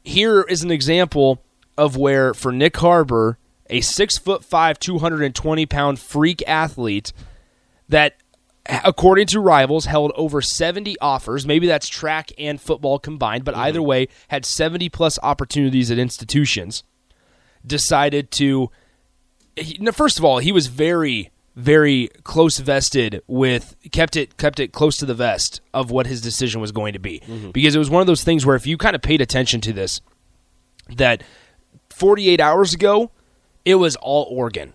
here 0.03 0.41
is 0.41 0.63
an 0.63 0.71
example 0.71 1.41
of 1.77 1.95
where, 1.95 2.33
for 2.33 2.51
Nick 2.51 2.77
Harbor, 2.77 3.37
a 3.69 3.81
six 3.81 4.17
foot 4.17 4.43
five, 4.43 4.79
220 4.79 5.65
pound 5.65 5.99
freak 5.99 6.43
athlete 6.47 7.13
that, 7.89 8.15
according 8.65 9.27
to 9.27 9.39
rivals, 9.39 9.85
held 9.85 10.11
over 10.15 10.41
70 10.41 10.97
offers. 10.99 11.45
Maybe 11.45 11.67
that's 11.67 11.87
track 11.87 12.31
and 12.37 12.59
football 12.59 12.99
combined, 12.99 13.43
but 13.45 13.55
either 13.55 13.79
mm-hmm. 13.79 13.87
way, 13.87 14.07
had 14.29 14.45
70 14.45 14.89
plus 14.89 15.19
opportunities 15.21 15.91
at 15.91 15.99
institutions. 15.99 16.83
Decided 17.65 18.31
to. 18.31 18.71
First 19.91 20.19
of 20.19 20.25
all, 20.25 20.37
he 20.37 20.51
was 20.51 20.67
very, 20.67 21.31
very 21.57 22.07
close 22.23 22.59
vested 22.59 23.19
with 23.25 23.75
kept 23.91 24.15
it 24.15 24.37
kept 24.37 24.59
it 24.59 24.71
close 24.71 24.95
to 24.95 25.07
the 25.07 25.15
vest 25.15 25.59
of 25.73 25.89
what 25.89 26.05
his 26.05 26.21
decision 26.21 26.61
was 26.61 26.71
going 26.71 26.93
to 26.93 26.99
be 26.99 27.19
mm-hmm. 27.21 27.49
because 27.49 27.75
it 27.75 27.79
was 27.79 27.89
one 27.89 27.99
of 27.99 28.05
those 28.05 28.23
things 28.23 28.45
where 28.45 28.55
if 28.55 28.67
you 28.67 28.77
kind 28.77 28.95
of 28.95 29.01
paid 29.01 29.21
attention 29.21 29.59
to 29.59 29.73
this, 29.73 29.99
that 30.95 31.23
48 31.89 32.39
hours 32.39 32.75
ago, 32.75 33.09
it 33.65 33.75
was 33.75 33.95
all 33.95 34.27
Oregon. 34.29 34.73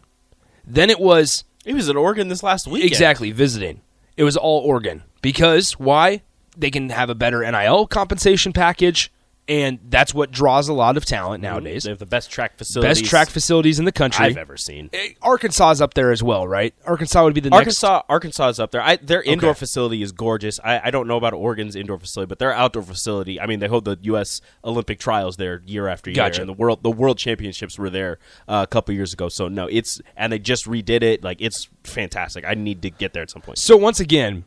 Then 0.66 0.90
it 0.90 0.98
was 0.98 1.44
He 1.64 1.72
was 1.72 1.88
at 1.88 1.94
Oregon 1.94 2.26
this 2.26 2.42
last 2.42 2.66
week. 2.66 2.84
Exactly, 2.84 3.30
visiting. 3.30 3.80
It 4.16 4.24
was 4.24 4.36
all 4.36 4.58
Oregon. 4.58 5.04
Because 5.22 5.78
why? 5.78 6.22
They 6.56 6.72
can 6.72 6.90
have 6.90 7.08
a 7.08 7.14
better 7.14 7.48
NIL 7.48 7.86
compensation 7.86 8.52
package 8.52 9.12
and 9.48 9.80
that's 9.88 10.14
what 10.14 10.30
draws 10.30 10.68
a 10.68 10.72
lot 10.72 10.96
of 10.96 11.04
talent 11.04 11.42
nowadays. 11.42 11.82
They 11.82 11.90
have 11.90 11.98
the 11.98 12.06
best 12.06 12.30
track 12.30 12.56
facilities. 12.56 13.00
Best 13.00 13.10
track 13.10 13.28
facilities 13.28 13.80
in 13.80 13.84
the 13.84 13.92
country. 13.92 14.24
I've 14.26 14.36
ever 14.36 14.56
seen. 14.56 14.88
Eh, 14.92 15.14
Arkansas 15.20 15.72
is 15.72 15.80
up 15.80 15.94
there 15.94 16.12
as 16.12 16.22
well, 16.22 16.46
right? 16.46 16.72
Arkansas 16.86 17.24
would 17.24 17.34
be 17.34 17.40
the 17.40 17.50
next. 17.50 17.58
Arkansas, 17.58 18.02
Arkansas 18.08 18.48
is 18.50 18.60
up 18.60 18.70
there. 18.70 18.80
I, 18.80 18.96
their 18.96 19.20
indoor 19.22 19.50
Okay. 19.50 19.58
facility 19.58 20.00
is 20.00 20.12
gorgeous. 20.12 20.60
I, 20.62 20.80
I 20.84 20.90
don't 20.92 21.08
know 21.08 21.16
about 21.16 21.34
Oregon's 21.34 21.74
indoor 21.74 21.98
facility, 21.98 22.28
but 22.28 22.38
their 22.38 22.52
outdoor 22.52 22.84
facility. 22.84 23.40
I 23.40 23.46
mean, 23.46 23.58
they 23.58 23.66
hold 23.66 23.84
the 23.84 23.98
U.S. 24.02 24.40
Olympic 24.64 25.00
trials 25.00 25.36
there 25.38 25.60
year 25.66 25.88
after 25.88 26.10
year, 26.10 26.14
Gotcha. 26.16 26.42
and 26.42 26.48
the 26.48 26.52
world 26.54 26.82
the 26.84 26.90
World 26.92 27.18
Championships 27.18 27.76
were 27.78 27.90
there 27.90 28.18
uh, 28.48 28.60
a 28.62 28.66
couple 28.68 28.94
years 28.94 29.12
ago. 29.12 29.28
So 29.28 29.48
no, 29.48 29.66
it's 29.66 30.00
and 30.16 30.32
they 30.32 30.38
just 30.38 30.66
redid 30.66 31.02
it. 31.02 31.24
Like 31.24 31.40
it's 31.40 31.68
fantastic. 31.82 32.44
I 32.46 32.54
need 32.54 32.80
to 32.82 32.90
get 32.90 33.12
there 33.12 33.22
at 33.24 33.30
some 33.30 33.42
point. 33.42 33.58
So 33.58 33.76
once 33.76 33.98
again, 33.98 34.44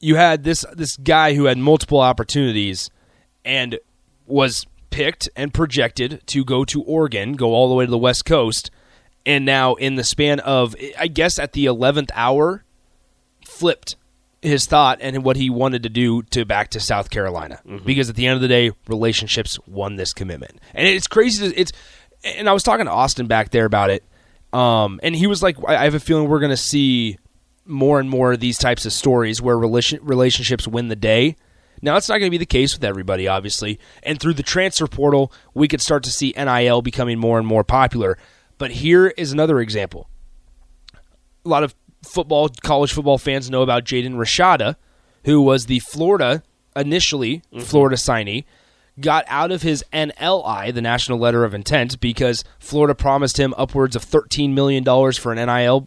you 0.00 0.16
had 0.16 0.44
this 0.44 0.66
this 0.74 0.98
guy 0.98 1.34
who 1.34 1.44
had 1.46 1.56
multiple 1.56 2.00
opportunities 2.00 2.90
and 3.42 3.78
was 4.26 4.66
picked 4.90 5.28
and 5.36 5.52
projected 5.52 6.22
to 6.26 6.44
go 6.44 6.64
to 6.64 6.82
Oregon, 6.82 7.32
go 7.32 7.52
all 7.52 7.68
the 7.68 7.74
way 7.74 7.84
to 7.84 7.90
the 7.90 7.98
West 7.98 8.24
Coast, 8.24 8.70
and 9.26 9.44
now 9.44 9.74
in 9.74 9.96
the 9.96 10.04
span 10.04 10.40
of 10.40 10.76
I 10.98 11.08
guess 11.08 11.38
at 11.38 11.52
the 11.52 11.66
11th 11.66 12.10
hour 12.14 12.64
flipped 13.44 13.96
his 14.42 14.66
thought 14.66 14.98
and 15.00 15.24
what 15.24 15.36
he 15.36 15.48
wanted 15.48 15.82
to 15.82 15.88
do 15.88 16.22
to 16.22 16.44
back 16.44 16.68
to 16.70 16.80
South 16.80 17.08
Carolina 17.08 17.60
because 17.86 18.10
at 18.10 18.16
the 18.16 18.26
end 18.26 18.36
of 18.36 18.42
the 18.42 18.48
day 18.48 18.72
relationships 18.86 19.58
won 19.66 19.96
this 19.96 20.12
commitment. 20.12 20.60
And 20.74 20.86
it's 20.86 21.06
crazy 21.06 21.50
to, 21.50 21.58
it's 21.58 21.72
and 22.24 22.48
I 22.48 22.52
was 22.52 22.62
talking 22.62 22.86
to 22.86 22.92
Austin 22.92 23.26
back 23.26 23.50
there 23.50 23.64
about 23.64 23.90
it. 23.90 24.04
Um, 24.52 25.00
and 25.02 25.16
he 25.16 25.26
was 25.26 25.42
like 25.42 25.56
I 25.66 25.76
I 25.76 25.84
have 25.84 25.94
a 25.94 26.00
feeling 26.00 26.28
we're 26.28 26.40
going 26.40 26.50
to 26.50 26.56
see 26.56 27.18
more 27.66 27.98
and 27.98 28.08
more 28.08 28.32
of 28.32 28.40
these 28.40 28.58
types 28.58 28.84
of 28.84 28.92
stories 28.92 29.40
where 29.40 29.58
relation, 29.58 29.98
relationships 30.02 30.68
win 30.68 30.88
the 30.88 30.96
day. 30.96 31.36
Now, 31.84 31.96
it's 31.96 32.08
not 32.08 32.16
going 32.16 32.28
to 32.28 32.30
be 32.30 32.38
the 32.38 32.46
case 32.46 32.74
with 32.74 32.82
everybody, 32.82 33.28
obviously. 33.28 33.78
And 34.02 34.18
through 34.18 34.34
the 34.34 34.42
transfer 34.42 34.86
portal, 34.86 35.30
we 35.52 35.68
could 35.68 35.82
start 35.82 36.02
to 36.04 36.10
see 36.10 36.32
NIL 36.34 36.80
becoming 36.80 37.18
more 37.18 37.38
and 37.38 37.46
more 37.46 37.62
popular. 37.62 38.16
But 38.56 38.70
here 38.70 39.08
is 39.18 39.32
another 39.32 39.60
example. 39.60 40.08
A 41.44 41.48
lot 41.48 41.62
of 41.62 41.74
football, 42.02 42.48
college 42.62 42.90
football 42.90 43.18
fans 43.18 43.50
know 43.50 43.60
about 43.60 43.84
Jaden 43.84 44.14
Rashada, 44.14 44.76
who 45.26 45.42
was 45.42 45.66
the 45.66 45.80
Florida, 45.80 46.42
initially 46.74 47.42
mm-hmm. 47.52 47.60
Florida 47.60 47.96
signee, 47.96 48.44
got 48.98 49.26
out 49.28 49.52
of 49.52 49.60
his 49.60 49.84
NLI, 49.92 50.72
the 50.72 50.80
National 50.80 51.18
Letter 51.18 51.44
of 51.44 51.52
Intent, 51.52 52.00
because 52.00 52.44
Florida 52.58 52.94
promised 52.94 53.38
him 53.38 53.52
upwards 53.58 53.94
of 53.94 54.06
$13 54.06 54.54
million 54.54 54.84
for 55.12 55.32
an 55.32 55.46
NIL 55.46 55.86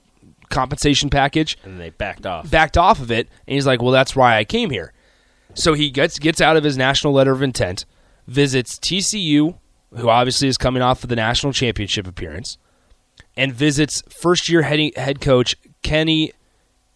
compensation 0.49 1.09
package 1.09 1.57
And 1.63 1.79
they 1.79 1.89
backed 1.89 2.27
off. 2.27 2.51
backed 2.51 2.77
off 2.77 2.99
of 2.99 3.09
it, 3.09 3.29
and 3.47 3.55
he's 3.55 3.65
like, 3.65 3.81
"Well, 3.81 3.91
that's 3.91 4.15
why 4.15 4.37
I 4.37 4.45
came 4.45 4.69
here." 4.69 4.93
So 5.57 5.73
he 5.73 5.89
gets 5.89 6.19
gets 6.19 6.39
out 6.39 6.55
of 6.55 6.63
his 6.63 6.77
national 6.77 7.13
letter 7.13 7.31
of 7.31 7.41
intent, 7.41 7.85
visits 8.27 8.77
TCU, 8.77 9.57
who 9.95 10.09
obviously 10.09 10.47
is 10.47 10.57
coming 10.57 10.83
off 10.83 11.03
of 11.03 11.09
the 11.09 11.15
national 11.15 11.51
championship 11.51 12.05
appearance, 12.05 12.59
and 13.35 13.51
visits 13.51 14.03
first 14.07 14.49
year 14.49 14.61
head 14.61 14.91
head 14.95 15.19
coach 15.19 15.55
Kenny 15.81 16.31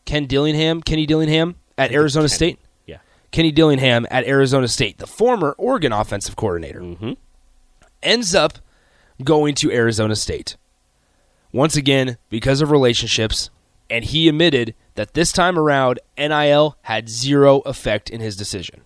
Ken 0.06 0.28
Dillingham 0.28 0.84
Kenny 0.84 1.08
Dillingham 1.08 1.56
at 1.76 1.92
Arizona 1.92 2.28
Kenny. 2.28 2.36
State. 2.36 2.60
Yeah. 2.86 2.98
Kenny 3.32 3.52
Dillingham 3.52 4.06
at 4.12 4.26
Arizona 4.28 4.68
State, 4.68 5.00
the 5.00 5.08
former 5.08 5.56
Oregon 5.58 5.92
offensive 5.92 6.36
coordinator, 6.36 6.82
mm-hmm. 6.82 7.14
ends 8.04 8.36
up 8.36 8.60
going 9.24 9.56
to 9.56 9.72
Arizona 9.72 10.16
State. 10.16 10.56
Once 11.52 11.76
again, 11.76 12.18
because 12.30 12.62
of 12.62 12.70
relationships, 12.70 13.50
and 13.90 14.06
he 14.06 14.30
admitted 14.30 14.76
that 14.96 15.14
this 15.14 15.32
time 15.32 15.58
around, 15.58 16.00
NIL 16.18 16.78
had 16.84 17.10
zero 17.10 17.60
effect 17.62 18.10
in 18.10 18.22
his 18.22 18.36
decision. 18.36 18.82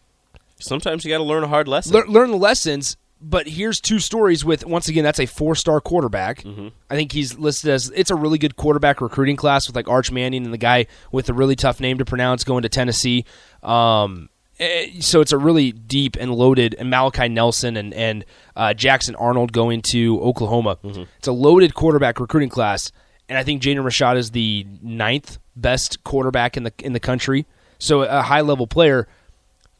Sometimes 0.60 1.04
you 1.04 1.12
got 1.12 1.18
to 1.18 1.24
learn 1.24 1.44
a 1.44 1.48
hard 1.48 1.68
lesson. 1.68 1.94
Learn, 1.94 2.08
learn 2.08 2.32
the 2.32 2.38
lessons, 2.38 2.96
but 3.22 3.48
here's 3.48 3.82
two 3.82 4.00
stories 4.00 4.46
with, 4.46 4.66
once 4.66 4.88
again, 4.88 5.04
that's 5.04 5.20
a 5.20 5.26
four 5.26 5.56
star 5.56 5.82
quarterback. 5.82 6.46
I 6.46 6.96
think 6.96 7.12
he's 7.12 7.38
listed 7.38 7.72
as, 7.72 7.92
it's 7.96 8.12
a 8.12 8.16
really 8.16 8.38
good 8.38 8.56
quarterback 8.56 9.02
recruiting 9.02 9.36
class 9.36 9.68
with 9.68 9.76
like 9.76 9.88
Arch 9.88 10.12
Manning 10.12 10.46
and 10.46 10.54
the 10.54 10.58
guy 10.60 10.88
with 11.12 11.30
a 11.30 11.34
really 11.34 11.56
tough 11.56 11.80
name 11.80 11.98
to 11.98 12.06
pronounce 12.06 12.44
going 12.44 12.64
to 12.64 12.70
Tennessee. 12.70 13.26
Um, 13.64 14.30
eh, 14.60 15.00
so 15.00 15.22
it's 15.22 15.32
a 15.32 15.38
really 15.38 15.72
deep 15.72 16.16
and 16.20 16.34
loaded, 16.34 16.76
and 16.78 16.90
Malachi 16.90 17.28
Nelson 17.28 17.78
and 17.78 17.94
and 17.94 18.26
uh, 18.56 18.74
Jackson 18.74 19.16
Arnold 19.16 19.52
going 19.52 19.82
to 19.84 20.22
Oklahoma. 20.22 20.78
It's 21.18 21.28
a 21.28 21.34
loaded 21.34 21.74
quarterback 21.74 22.20
recruiting 22.20 22.50
class, 22.50 22.92
and 23.28 23.38
I 23.38 23.44
think 23.44 23.62
Jaden 23.62 23.84
Rashad 23.84 24.18
is 24.18 24.32
the 24.32 24.66
ninth 24.82 25.40
best 25.56 26.04
quarterback 26.04 26.58
in 26.58 26.64
the 26.64 26.74
in 26.80 26.94
the 26.94 27.00
country. 27.00 27.46
So 27.80 28.02
a 28.04 28.22
high 28.22 28.42
level 28.42 28.68
player 28.68 29.08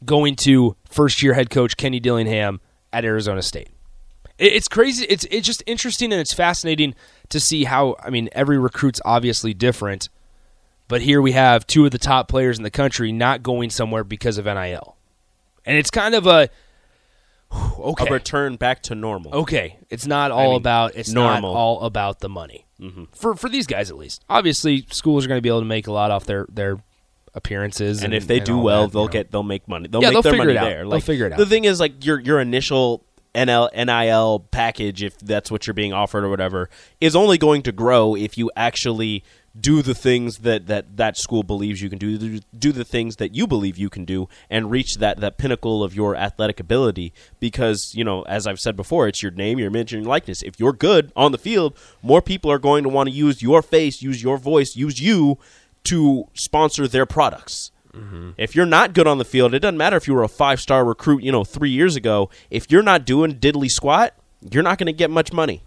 going 0.04 0.36
to 0.36 0.76
first 0.88 1.22
year 1.22 1.34
head 1.34 1.50
coach 1.50 1.76
Kenny 1.76 2.00
Dillingham 2.00 2.60
at 2.92 3.04
Arizona 3.04 3.42
State. 3.42 3.68
It- 4.38 4.52
It's 4.52 4.68
crazy. 4.68 5.06
It's 5.08 5.24
it's 5.30 5.46
just 5.46 5.62
interesting 5.66 6.12
and 6.12 6.20
it's 6.20 6.34
fascinating 6.34 6.94
to 7.30 7.40
see 7.40 7.64
how. 7.64 7.96
I 8.02 8.10
mean, 8.10 8.28
every 8.32 8.58
recruit's 8.58 9.00
obviously 9.04 9.54
different, 9.54 10.08
but 10.88 11.00
here 11.02 11.20
we 11.22 11.32
have 11.32 11.66
two 11.66 11.84
of 11.86 11.90
the 11.90 11.98
top 11.98 12.28
players 12.28 12.58
in 12.58 12.62
the 12.62 12.70
country 12.70 13.12
not 13.12 13.42
going 13.42 13.70
somewhere 13.70 14.04
because 14.04 14.36
of 14.38 14.44
NIL, 14.44 14.96
and 15.64 15.76
it's 15.78 15.90
kind 15.90 16.14
of 16.14 16.26
a 16.26 16.48
okay. 17.52 18.06
A 18.06 18.12
return 18.12 18.56
back 18.56 18.82
to 18.84 18.94
normal. 18.94 19.34
Okay, 19.34 19.78
it's 19.88 20.06
not 20.06 20.30
all 20.30 20.50
mean, 20.50 20.56
about 20.56 20.94
it's 20.96 21.10
normal. 21.10 21.52
not 21.52 21.58
all 21.58 21.80
about 21.82 22.20
the 22.20 22.28
money 22.28 22.66
mm-hmm. 22.80 23.04
for 23.14 23.34
for 23.34 23.48
these 23.48 23.66
guys 23.66 23.90
at 23.90 23.96
least. 23.96 24.24
Obviously, 24.28 24.86
schools 24.90 25.24
are 25.24 25.28
going 25.28 25.38
to 25.38 25.42
be 25.42 25.48
able 25.48 25.60
to 25.60 25.66
make 25.66 25.86
a 25.86 25.92
lot 25.92 26.10
off 26.10 26.24
their 26.24 26.46
their 26.50 26.78
appearances, 27.34 28.02
and 28.02 28.14
if 28.14 28.26
they 28.26 28.40
do 28.40 28.58
well, 28.58 28.86
that, 28.86 28.92
they'll 28.92 29.02
you 29.02 29.08
know. 29.08 29.12
get 29.12 29.30
they'll 29.30 29.42
make 29.42 29.68
money. 29.68 29.88
They'll 29.88 30.02
Yeah, 30.02 30.08
make 30.08 30.14
they'll 30.14 30.22
their 30.22 30.36
money 30.36 30.54
there. 30.54 30.88
They'll 30.88 31.00
figure 31.00 31.26
it 31.26 31.32
out. 31.32 31.38
The 31.38 31.46
thing 31.46 31.64
is, 31.64 31.80
like 31.80 32.04
your 32.04 32.18
your 32.20 32.40
initial 32.40 33.04
NL, 33.34 33.70
NIL 33.74 34.40
package, 34.50 35.02
if 35.02 35.18
that's 35.18 35.50
what 35.50 35.66
you're 35.66 35.74
being 35.74 35.92
offered 35.92 36.24
or 36.24 36.30
whatever, 36.30 36.70
is 37.00 37.14
only 37.14 37.38
going 37.38 37.62
to 37.62 37.72
grow 37.72 38.16
if 38.16 38.38
you 38.38 38.50
actually 38.56 39.22
do 39.58 39.82
the 39.82 39.94
things 39.94 40.38
that 40.38 40.66
that 40.66 40.96
that 40.96 41.16
school 41.16 41.42
believes 41.42 41.80
you 41.80 41.88
can 41.88 41.98
do. 41.98 42.40
Do 42.56 42.72
the 42.72 42.84
things 42.84 43.16
that 43.16 43.34
you 43.34 43.46
believe 43.46 43.78
you 43.78 43.88
can 43.88 44.04
do, 44.04 44.28
and 44.50 44.70
reach 44.70 44.96
that 44.98 45.20
that 45.20 45.38
pinnacle 45.38 45.82
of 45.82 45.94
your 45.94 46.16
athletic 46.16 46.60
ability. 46.60 47.12
Because 47.40 47.94
you 47.94 48.04
know, 48.04 48.22
as 48.22 48.46
I've 48.46 48.60
said 48.60 48.76
before, 48.76 49.08
it's 49.08 49.22
your 49.22 49.32
name, 49.32 49.58
your 49.58 49.68
image, 49.68 49.92
and 49.92 50.02
your 50.02 50.10
likeness. 50.10 50.42
If 50.42 50.60
you're 50.60 50.72
good 50.72 51.12
on 51.16 51.32
the 51.32 51.38
field, 51.38 51.76
more 52.02 52.22
people 52.22 52.50
are 52.50 52.58
going 52.58 52.82
to 52.84 52.88
want 52.88 53.08
to 53.08 53.14
use 53.14 53.42
your 53.42 53.62
face, 53.62 54.02
use 54.02 54.22
your 54.22 54.38
voice, 54.38 54.76
use 54.76 55.00
you 55.00 55.38
to 55.84 56.28
sponsor 56.34 56.88
their 56.88 57.06
products. 57.06 57.70
Mm-hmm. 57.92 58.30
If 58.36 58.54
you're 58.54 58.66
not 58.66 58.92
good 58.92 59.06
on 59.06 59.18
the 59.18 59.24
field, 59.24 59.54
it 59.54 59.60
doesn't 59.60 59.78
matter 59.78 59.96
if 59.96 60.06
you 60.06 60.14
were 60.14 60.22
a 60.22 60.28
five 60.28 60.60
star 60.60 60.84
recruit, 60.84 61.22
you 61.22 61.32
know, 61.32 61.44
three 61.44 61.70
years 61.70 61.96
ago. 61.96 62.28
If 62.50 62.70
you're 62.70 62.82
not 62.82 63.06
doing 63.06 63.36
diddly 63.36 63.70
squat, 63.70 64.14
you're 64.50 64.62
not 64.62 64.78
going 64.78 64.86
to 64.86 64.92
get 64.92 65.10
much 65.10 65.32
money. 65.32 65.62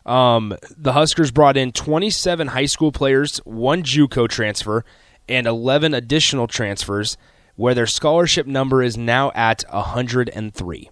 Um, 0.05 0.57
the 0.77 0.93
Huskers 0.93 1.31
brought 1.31 1.57
in 1.57 1.73
27 1.73 2.49
high 2.49 2.67
school 2.67 2.91
players, 2.93 3.39
one 3.45 3.83
JUCO 3.83 4.29
transfer, 4.29 4.85
and 5.29 5.47
11 5.47 5.95
additional 5.95 6.47
transfers, 6.47 7.17
where 7.57 7.75
their 7.75 7.87
scholarship 7.87 8.47
number 8.47 8.83
is 8.83 8.97
now 8.97 9.31
at 9.35 9.65
103. 9.71 10.91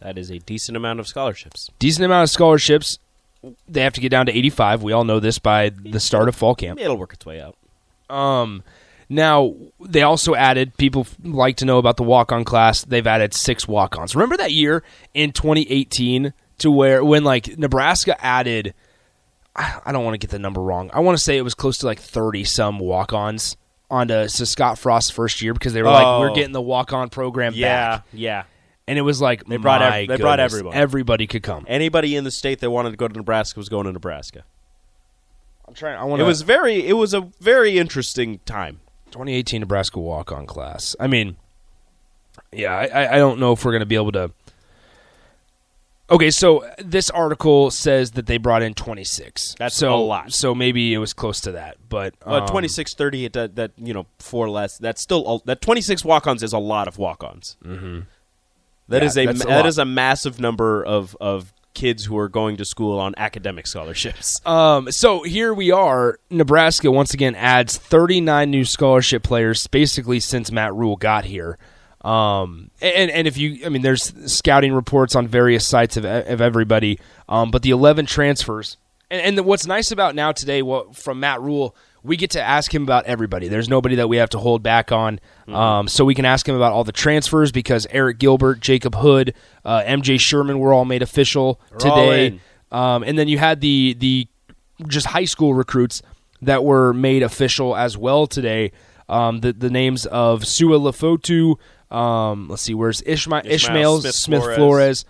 That 0.00 0.18
is 0.18 0.30
a 0.30 0.38
decent 0.38 0.76
amount 0.76 1.00
of 1.00 1.08
scholarships. 1.08 1.70
Decent 1.78 2.04
amount 2.04 2.24
of 2.24 2.30
scholarships. 2.30 2.98
They 3.68 3.82
have 3.82 3.92
to 3.94 4.00
get 4.00 4.10
down 4.10 4.26
to 4.26 4.36
85. 4.36 4.82
We 4.82 4.92
all 4.92 5.04
know 5.04 5.20
this 5.20 5.38
by 5.38 5.70
the 5.70 6.00
start 6.00 6.28
of 6.28 6.34
fall 6.36 6.54
camp. 6.54 6.80
It'll 6.80 6.96
work 6.96 7.12
its 7.12 7.24
way 7.26 7.40
out. 7.40 7.56
Um, 8.08 8.62
now 9.08 9.54
they 9.80 10.02
also 10.02 10.34
added. 10.34 10.76
People 10.76 11.06
like 11.22 11.56
to 11.58 11.64
know 11.64 11.78
about 11.78 11.96
the 11.96 12.02
walk-on 12.02 12.44
class. 12.44 12.84
They've 12.84 13.06
added 13.06 13.34
six 13.34 13.66
walk-ons. 13.68 14.14
Remember 14.14 14.36
that 14.36 14.52
year 14.52 14.82
in 15.14 15.32
2018 15.32 16.32
to 16.58 16.70
where 16.70 17.04
when 17.04 17.24
like 17.24 17.56
Nebraska 17.58 18.22
added. 18.24 18.74
I 19.54 19.90
don't 19.90 20.04
want 20.04 20.12
to 20.14 20.18
get 20.18 20.30
the 20.30 20.38
number 20.38 20.60
wrong. 20.60 20.90
I 20.92 21.00
want 21.00 21.16
to 21.16 21.24
say 21.24 21.38
it 21.38 21.42
was 21.42 21.54
close 21.54 21.78
to 21.78 21.86
like 21.86 21.98
30 21.98 22.44
some 22.44 22.78
walk-ons 22.78 23.56
onto 23.90 24.28
to 24.28 24.44
Scott 24.46 24.78
Frost's 24.78 25.08
first 25.10 25.40
year 25.40 25.54
because 25.54 25.72
they 25.72 25.82
were 25.82 25.88
like, 25.88 26.04
Oh. 26.06 26.20
we're 26.20 26.34
getting 26.34 26.52
the 26.52 26.60
walk-on 26.60 27.08
program 27.08 27.54
Yeah, 27.54 27.68
back. 27.98 28.04
yeah. 28.12 28.42
And 28.88 28.98
it 28.98 29.02
was 29.02 29.20
like 29.20 29.44
They 29.46 29.56
brought 29.56 29.82
ev- 29.82 30.08
they 30.08 30.16
brought 30.16 30.36
goodness, 30.38 30.54
everyone. 30.54 30.74
Everybody 30.76 31.26
could 31.26 31.42
come. 31.42 31.64
Anybody 31.68 32.16
in 32.16 32.24
the 32.24 32.30
state 32.30 32.60
that 32.60 32.70
wanted 32.70 32.90
to 32.90 32.96
go 32.96 33.08
to 33.08 33.14
Nebraska 33.16 33.58
was 33.60 33.68
going 33.68 33.86
to 33.86 33.92
Nebraska. 33.92 34.44
I'm 35.68 35.74
trying. 35.74 35.96
I 35.98 36.04
want 36.04 36.22
It 36.22 36.24
was 36.24 36.42
very. 36.42 36.86
It 36.86 36.92
was 36.94 37.12
a 37.14 37.22
very 37.40 37.78
interesting 37.78 38.38
time. 38.46 38.80
2018 39.10 39.60
Nebraska 39.60 39.98
walk 39.98 40.30
on 40.32 40.46
class. 40.46 40.94
I 41.00 41.06
mean, 41.06 41.36
yeah, 42.52 42.74
I- 42.76 42.86
I, 43.04 43.14
I 43.14 43.16
don't 43.18 43.40
know 43.40 43.52
if 43.52 43.64
we're 43.64 43.72
going 43.72 43.80
to 43.80 43.86
be 43.86 43.96
able 43.96 44.12
to. 44.12 44.30
Okay, 46.08 46.30
so 46.30 46.64
this 46.78 47.10
article 47.10 47.72
says 47.72 48.12
that 48.12 48.26
they 48.26 48.36
brought 48.38 48.62
in 48.62 48.74
26. 48.74 49.56
That's 49.58 49.74
so, 49.74 49.92
a 49.92 49.96
lot. 49.96 50.32
So 50.32 50.54
maybe 50.54 50.94
it 50.94 50.98
was 50.98 51.12
close 51.12 51.40
to 51.40 51.52
that, 51.52 51.78
but 51.88 52.14
Uh, 52.24 52.42
um, 52.42 52.46
twenty 52.46 52.68
six 52.68 52.94
thirty. 52.94 53.26
That 53.26 53.56
that 53.56 53.72
you 53.76 53.92
know 53.92 54.06
four 54.20 54.48
less. 54.48 54.78
That's 54.78 55.00
still 55.02 55.26
a- 55.26 55.44
that 55.46 55.60
twenty 55.60 55.80
six 55.80 56.04
walk 56.04 56.28
ons 56.28 56.44
is 56.44 56.52
a 56.52 56.58
lot 56.60 56.86
of 56.86 56.96
walk 56.96 57.24
ons. 57.24 57.56
Mm-hmm. 57.64 58.00
That 58.88 59.02
Yeah, 59.02 59.08
is 59.08 59.16
a 59.16 59.24
a 59.28 59.32
that 59.32 59.66
is 59.66 59.78
a 59.78 59.84
massive 59.84 60.40
number 60.40 60.84
of 60.84 61.16
of 61.20 61.52
kids 61.74 62.06
who 62.06 62.16
are 62.16 62.28
going 62.28 62.56
to 62.56 62.64
school 62.64 62.98
on 62.98 63.14
academic 63.18 63.66
scholarships. 63.66 64.40
Um, 64.46 64.90
so 64.90 65.22
here 65.24 65.52
we 65.52 65.70
are. 65.70 66.18
Nebraska 66.30 66.90
once 66.90 67.12
again 67.12 67.34
adds 67.34 67.76
39 67.76 68.50
new 68.50 68.64
scholarship 68.64 69.22
players, 69.22 69.66
basically 69.66 70.20
since 70.20 70.50
Matt 70.50 70.72
Rhule 70.74 70.96
got 70.96 71.24
here. 71.26 71.58
Um, 72.02 72.70
and 72.80 73.10
and 73.10 73.26
if 73.26 73.36
you, 73.36 73.66
I 73.66 73.68
mean, 73.68 73.82
there's 73.82 74.12
scouting 74.32 74.72
reports 74.72 75.16
on 75.16 75.26
various 75.26 75.66
sites 75.66 75.96
of 75.96 76.04
of 76.04 76.40
everybody. 76.40 77.00
Um, 77.28 77.50
but 77.50 77.62
the 77.62 77.70
11 77.70 78.06
transfers, 78.06 78.76
and, 79.10 79.38
and 79.38 79.46
what's 79.46 79.66
nice 79.66 79.90
about 79.90 80.14
now 80.14 80.32
today, 80.32 80.62
what 80.62 80.96
from 80.96 81.20
Matt 81.20 81.40
Rhule, 81.40 81.76
we 82.02 82.16
get 82.16 82.30
to 82.30 82.42
ask 82.42 82.72
him 82.72 82.82
about 82.82 83.04
everybody. 83.06 83.48
There's 83.48 83.68
nobody 83.68 83.96
that 83.96 84.08
we 84.08 84.16
have 84.18 84.30
to 84.30 84.38
hold 84.38 84.62
back 84.62 84.92
on. 84.92 85.20
Um, 85.48 85.88
so 85.88 86.04
we 86.04 86.14
can 86.14 86.24
ask 86.24 86.48
him 86.48 86.54
about 86.54 86.72
all 86.72 86.84
the 86.84 86.92
transfers 86.92 87.52
because 87.52 87.86
Arik 87.86 88.18
Gilbert, 88.18 88.60
Jacob 88.60 88.94
Hood, 88.94 89.34
uh, 89.64 89.82
MJ 89.82 90.18
Sherman 90.18 90.58
were 90.58 90.72
all 90.72 90.84
made 90.84 91.02
official 91.02 91.60
They're 91.70 91.78
today. 91.78 92.40
Um, 92.70 93.02
and 93.02 93.18
then 93.18 93.28
you 93.28 93.38
had 93.38 93.60
the 93.60 93.94
the 93.98 94.28
just 94.88 95.06
high 95.06 95.24
school 95.24 95.54
recruits 95.54 96.02
that 96.42 96.64
were 96.64 96.92
made 96.92 97.22
official 97.22 97.76
as 97.76 97.96
well 97.96 98.26
today. 98.26 98.72
Um, 99.08 99.40
the 99.40 99.52
the 99.52 99.70
names 99.70 100.06
of 100.06 100.46
Sua 100.46 100.78
Lafotu. 100.78 101.56
Um, 101.94 102.48
let's 102.48 102.62
see, 102.62 102.74
where's 102.74 103.02
Ishma- 103.02 103.44
Ishmael 103.46 103.98
Ishmael 103.98 104.00
Smith 104.00 104.14
Smith, 104.14 104.42
Flores. 104.42 104.56
Flores? 104.56 105.04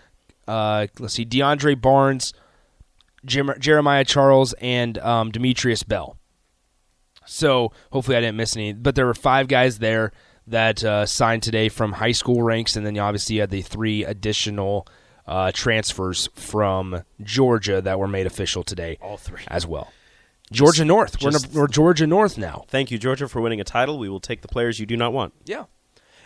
Uh, 0.46 0.86
let's 0.98 1.14
see, 1.14 1.24
DeAndre 1.24 1.80
Barnes, 1.80 2.32
Jim- 3.25 3.54
Jeremiah 3.58 4.04
Charles, 4.04 4.52
and 4.61 4.99
um, 4.99 5.30
Demetrius 5.30 5.82
Bell. 5.82 6.16
So 7.25 7.73
hopefully 7.92 8.16
I 8.16 8.20
didn't 8.20 8.37
miss 8.37 8.56
any. 8.56 8.73
But 8.73 8.94
there 8.94 9.06
were 9.06 9.14
five 9.14 9.49
guys 9.49 9.78
there 9.78 10.12
that 10.46 10.85
uh, 10.85 11.06
signed 11.06 11.42
today 11.42 11.68
from 11.68 11.92
high 11.92 12.12
school 12.12 12.42
ranks, 12.42 12.76
and 12.76 12.87
then 12.87 12.94
you 12.94 13.00
obviously 13.00 13.38
had 13.38 13.50
the 13.50 13.62
three 13.62 14.04
additional 14.04 14.87
uh, 15.26 15.50
transfers 15.52 16.28
from 16.35 17.02
Georgia 17.23 17.82
that 17.82 17.99
were 17.99 18.06
made 18.06 18.26
official 18.26 18.62
today. 18.62 18.96
All 19.02 19.16
three. 19.16 19.42
as 19.49 19.66
well. 19.66 19.92
Georgia 20.52 20.85
North. 20.85 21.20
We're, 21.20 21.32
just- 21.32 21.46
in 21.50 21.56
a, 21.56 21.61
we're 21.61 21.66
Georgia 21.66 22.06
North 22.06 22.38
now. 22.38 22.64
Thank 22.68 22.92
you, 22.92 22.99
Georgia, 22.99 23.26
for 23.28 23.40
winning 23.40 23.61
a 23.61 23.64
title. 23.64 23.99
We 23.99 24.08
will 24.08 24.20
take 24.20 24.42
the 24.42 24.49
players 24.49 24.78
you 24.78 24.87
do 24.87 24.96
not 24.96 25.12
want. 25.12 25.35
Yeah, 25.44 25.64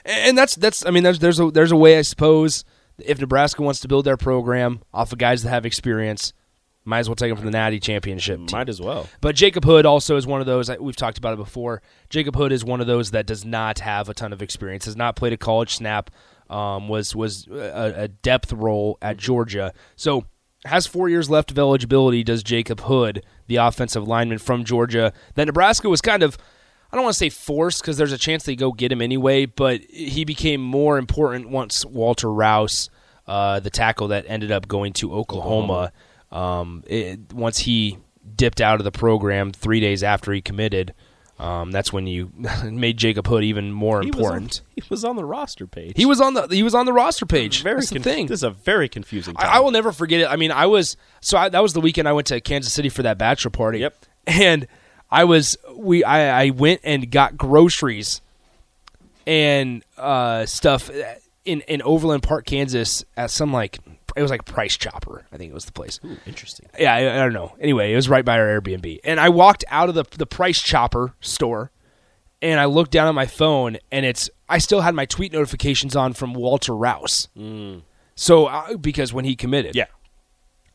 and, 0.04 0.28
and 0.28 0.38
that's 0.38 0.54
that's. 0.56 0.84
I 0.84 0.90
mean, 0.90 1.02
there's 1.02 1.20
there's 1.20 1.40
a 1.40 1.50
there's 1.50 1.72
a 1.72 1.76
way 1.76 1.96
I 1.98 2.02
suppose 2.02 2.62
if 2.98 3.18
Nebraska 3.18 3.62
wants 3.62 3.80
to 3.80 3.88
build 3.88 4.04
their 4.04 4.18
program 4.18 4.80
off 4.92 5.12
of 5.12 5.16
guys 5.18 5.42
that 5.44 5.48
have 5.48 5.64
experience, 5.64 6.34
might 6.84 7.00
as 7.00 7.08
well 7.08 7.16
take 7.16 7.30
him 7.30 7.36
from 7.36 7.46
the 7.46 7.52
Natty 7.52 7.78
Championship. 7.78 8.38
team. 8.38 8.48
Might 8.52 8.68
as 8.68 8.80
well. 8.80 9.06
But 9.20 9.36
Jacob 9.36 9.64
Hood 9.64 9.84
also 9.86 10.16
is 10.16 10.26
one 10.26 10.40
of 10.40 10.46
those. 10.46 10.70
We've 10.78 10.96
talked 10.96 11.18
about 11.18 11.34
it 11.34 11.36
before. 11.36 11.82
Jacob 12.08 12.36
Hood 12.36 12.52
is 12.52 12.64
one 12.64 12.80
of 12.80 12.86
those 12.86 13.10
that 13.10 13.26
does 13.26 13.44
not 13.44 13.80
have 13.80 14.08
a 14.08 14.14
ton 14.14 14.32
of 14.32 14.40
experience. 14.42 14.86
Has 14.86 14.96
not 14.96 15.16
played 15.16 15.32
a 15.32 15.36
college 15.36 15.74
snap. 15.74 16.10
Um, 16.48 16.88
was 16.88 17.14
was 17.14 17.46
a, 17.48 17.94
a 17.96 18.08
depth 18.08 18.52
role 18.52 18.98
at 19.00 19.16
Georgia. 19.18 19.72
So 19.94 20.24
has 20.64 20.86
four 20.86 21.08
years 21.08 21.30
left 21.30 21.50
of 21.50 21.58
eligibility. 21.58 22.24
Does 22.24 22.42
Jacob 22.42 22.80
Hood, 22.80 23.24
the 23.46 23.56
offensive 23.56 24.06
lineman 24.08 24.38
from 24.38 24.64
Georgia, 24.64 25.12
that 25.34 25.44
Nebraska 25.44 25.88
was 25.88 26.00
kind 26.00 26.22
of. 26.22 26.36
I 26.92 26.96
don't 26.96 27.04
want 27.04 27.14
to 27.14 27.18
say 27.18 27.28
forced 27.28 27.82
because 27.82 27.98
there's 27.98 28.10
a 28.10 28.18
chance 28.18 28.42
they 28.42 28.56
go 28.56 28.72
get 28.72 28.90
him 28.90 29.00
anyway, 29.00 29.46
but 29.46 29.80
he 29.82 30.24
became 30.24 30.60
more 30.60 30.98
important 30.98 31.48
once 31.48 31.84
Walter 31.84 32.32
Rouse, 32.32 32.90
uh, 33.28 33.60
the 33.60 33.70
tackle 33.70 34.08
that 34.08 34.24
ended 34.26 34.50
up 34.50 34.66
going 34.66 34.92
to 34.94 35.14
Oklahoma, 35.14 35.92
um, 36.32 36.84
it, 36.86 37.32
once 37.32 37.58
he 37.58 37.98
dipped 38.36 38.60
out 38.60 38.80
of 38.80 38.84
the 38.84 38.92
program 38.92 39.52
three 39.52 39.80
days 39.80 40.02
after 40.02 40.32
he 40.32 40.40
committed. 40.40 40.94
Um, 41.38 41.70
that's 41.70 41.90
when 41.90 42.06
you 42.06 42.30
made 42.64 42.98
Jacob 42.98 43.26
Hood 43.26 43.44
even 43.44 43.72
more 43.72 44.02
He 44.02 44.10
was, 44.10 44.16
on, 44.16 44.20
important. 44.20 44.60
he 44.76 44.82
was 44.90 45.04
on 45.06 45.16
the 45.16 45.24
roster 45.24 45.66
page. 45.66 45.94
He 45.96 46.04
was 46.04 46.20
on 46.20 46.34
the 46.34 46.46
he 46.48 46.62
was 46.62 46.74
on 46.74 46.84
the 46.84 46.92
roster 46.92 47.24
page. 47.24 47.62
very 47.62 47.84
conf- 47.86 48.04
thing. 48.04 48.26
This 48.26 48.40
is 48.40 48.44
a 48.44 48.50
very 48.50 48.88
confusing. 48.90 49.34
Time. 49.34 49.48
I, 49.48 49.56
I 49.56 49.60
will 49.60 49.70
never 49.70 49.90
forget 49.90 50.20
it. 50.20 50.26
I 50.26 50.36
mean, 50.36 50.52
I 50.52 50.66
was 50.66 50.98
so 51.22 51.38
I, 51.38 51.48
that 51.48 51.62
was 51.62 51.72
the 51.72 51.80
weekend 51.80 52.06
I 52.08 52.12
went 52.12 52.26
to 52.26 52.40
Kansas 52.42 52.72
City 52.74 52.90
for 52.90 53.02
that 53.04 53.16
bachelor 53.16 53.50
party. 53.50 53.78
Yep. 53.78 54.04
And 54.26 54.66
I 55.10 55.24
was 55.24 55.56
we 55.74 56.04
I, 56.04 56.44
I 56.44 56.50
went 56.50 56.82
and 56.84 57.10
got 57.10 57.38
groceries 57.38 58.20
and 59.26 59.82
uh, 59.96 60.44
stuff 60.44 60.90
in 61.44 61.62
in 61.62 61.80
Overland 61.82 62.22
Park, 62.22 62.44
Kansas, 62.46 63.04
at 63.16 63.30
some 63.30 63.50
like 63.52 63.78
it 64.16 64.22
was 64.22 64.30
like 64.30 64.44
Price 64.44 64.76
Chopper. 64.76 65.24
I 65.32 65.36
think 65.36 65.50
it 65.50 65.54
was 65.54 65.64
the 65.66 65.72
place. 65.72 66.00
Ooh, 66.04 66.16
interesting. 66.26 66.68
Yeah, 66.78 66.94
I, 66.94 66.98
I 67.14 67.16
don't 67.24 67.32
know. 67.32 67.54
Anyway, 67.60 67.92
it 67.92 67.96
was 67.96 68.08
right 68.08 68.24
by 68.24 68.38
our 68.38 68.60
Airbnb, 68.60 69.00
and 69.04 69.18
I 69.20 69.28
walked 69.28 69.64
out 69.68 69.88
of 69.88 69.94
the 69.94 70.04
the 70.16 70.26
Price 70.26 70.60
Chopper 70.60 71.14
store, 71.20 71.70
and 72.42 72.58
I 72.60 72.64
looked 72.66 72.90
down 72.92 73.08
at 73.08 73.14
my 73.14 73.26
phone, 73.26 73.78
and 73.92 74.04
it's 74.06 74.30
I 74.48 74.58
still 74.58 74.80
had 74.80 74.94
my 74.94 75.06
tweet 75.06 75.32
notifications 75.32 75.94
on 75.96 76.12
from 76.12 76.34
Walter 76.34 76.74
Rouse. 76.74 77.28
So 78.14 78.46
uh, 78.46 78.76
because 78.76 79.12
when 79.12 79.24
he 79.24 79.34
committed, 79.36 79.74
Yeah. 79.74 79.86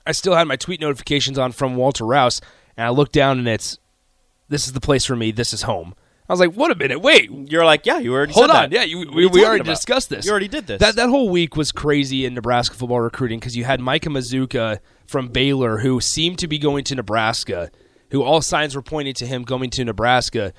I 0.08 0.12
still 0.12 0.36
had 0.36 0.48
my 0.48 0.56
tweet 0.56 0.80
notifications 0.82 1.38
on 1.40 1.52
from 1.52 1.76
Walter 1.76 2.06
Rouse, 2.06 2.40
and 2.78 2.86
I 2.86 2.90
looked 2.90 3.12
down, 3.14 3.40
and 3.40 3.48
it's 3.48 3.80
this 4.50 4.68
is 4.68 4.74
the 4.74 4.80
place 4.82 5.06
for 5.06 5.16
me. 5.16 5.32
This 5.32 5.52
is 5.54 5.64
home. 5.64 5.96
I 6.28 6.34
was 6.34 6.40
like, 6.40 6.54
what 6.54 6.72
a 6.72 6.76
minute, 6.76 7.00
wait, 7.02 7.30
You're 7.32 7.66
like, 7.66 7.86
yeah, 7.86 8.00
you 8.00 8.12
already 8.14 8.34
Hold 8.34 8.48
said 8.50 8.56
on, 8.56 8.70
that. 8.70 8.76
yeah, 8.76 8.84
you, 8.84 8.98
What 9.00 9.08
are 9.10 9.12
we, 9.16 9.22
you 9.24 9.30
we 9.30 9.40
talking 9.40 9.46
already 9.46 9.62
about? 9.62 9.72
discussed 9.76 10.10
this. 10.10 10.26
You 10.26 10.32
already 10.32 10.48
did 10.48 10.66
this. 10.66 10.80
That 10.80 10.96
that 10.96 11.10
whole 11.10 11.30
week 11.30 11.56
was 11.56 11.72
crazy 11.72 12.26
in 12.26 12.34
Nebraska 12.34 12.76
football 12.76 13.00
recruiting 13.02 13.40
because 13.40 13.56
you 13.56 13.64
had 13.64 13.80
Micah 13.80 14.10
Mazzccua 14.10 14.80
from 15.06 15.28
Baylor 15.28 15.78
who 15.80 16.02
seemed 16.02 16.40
to 16.40 16.48
be 16.48 16.58
going 16.58 16.84
to 16.86 16.96
Nebraska, 16.96 17.70
who 18.10 18.24
all 18.24 18.42
signs 18.42 18.76
were 18.76 18.82
pointing 18.82 19.14
to 19.16 19.26
him 19.28 19.44
going 19.44 19.70
to 19.72 19.86
Nebraska. 19.86 20.52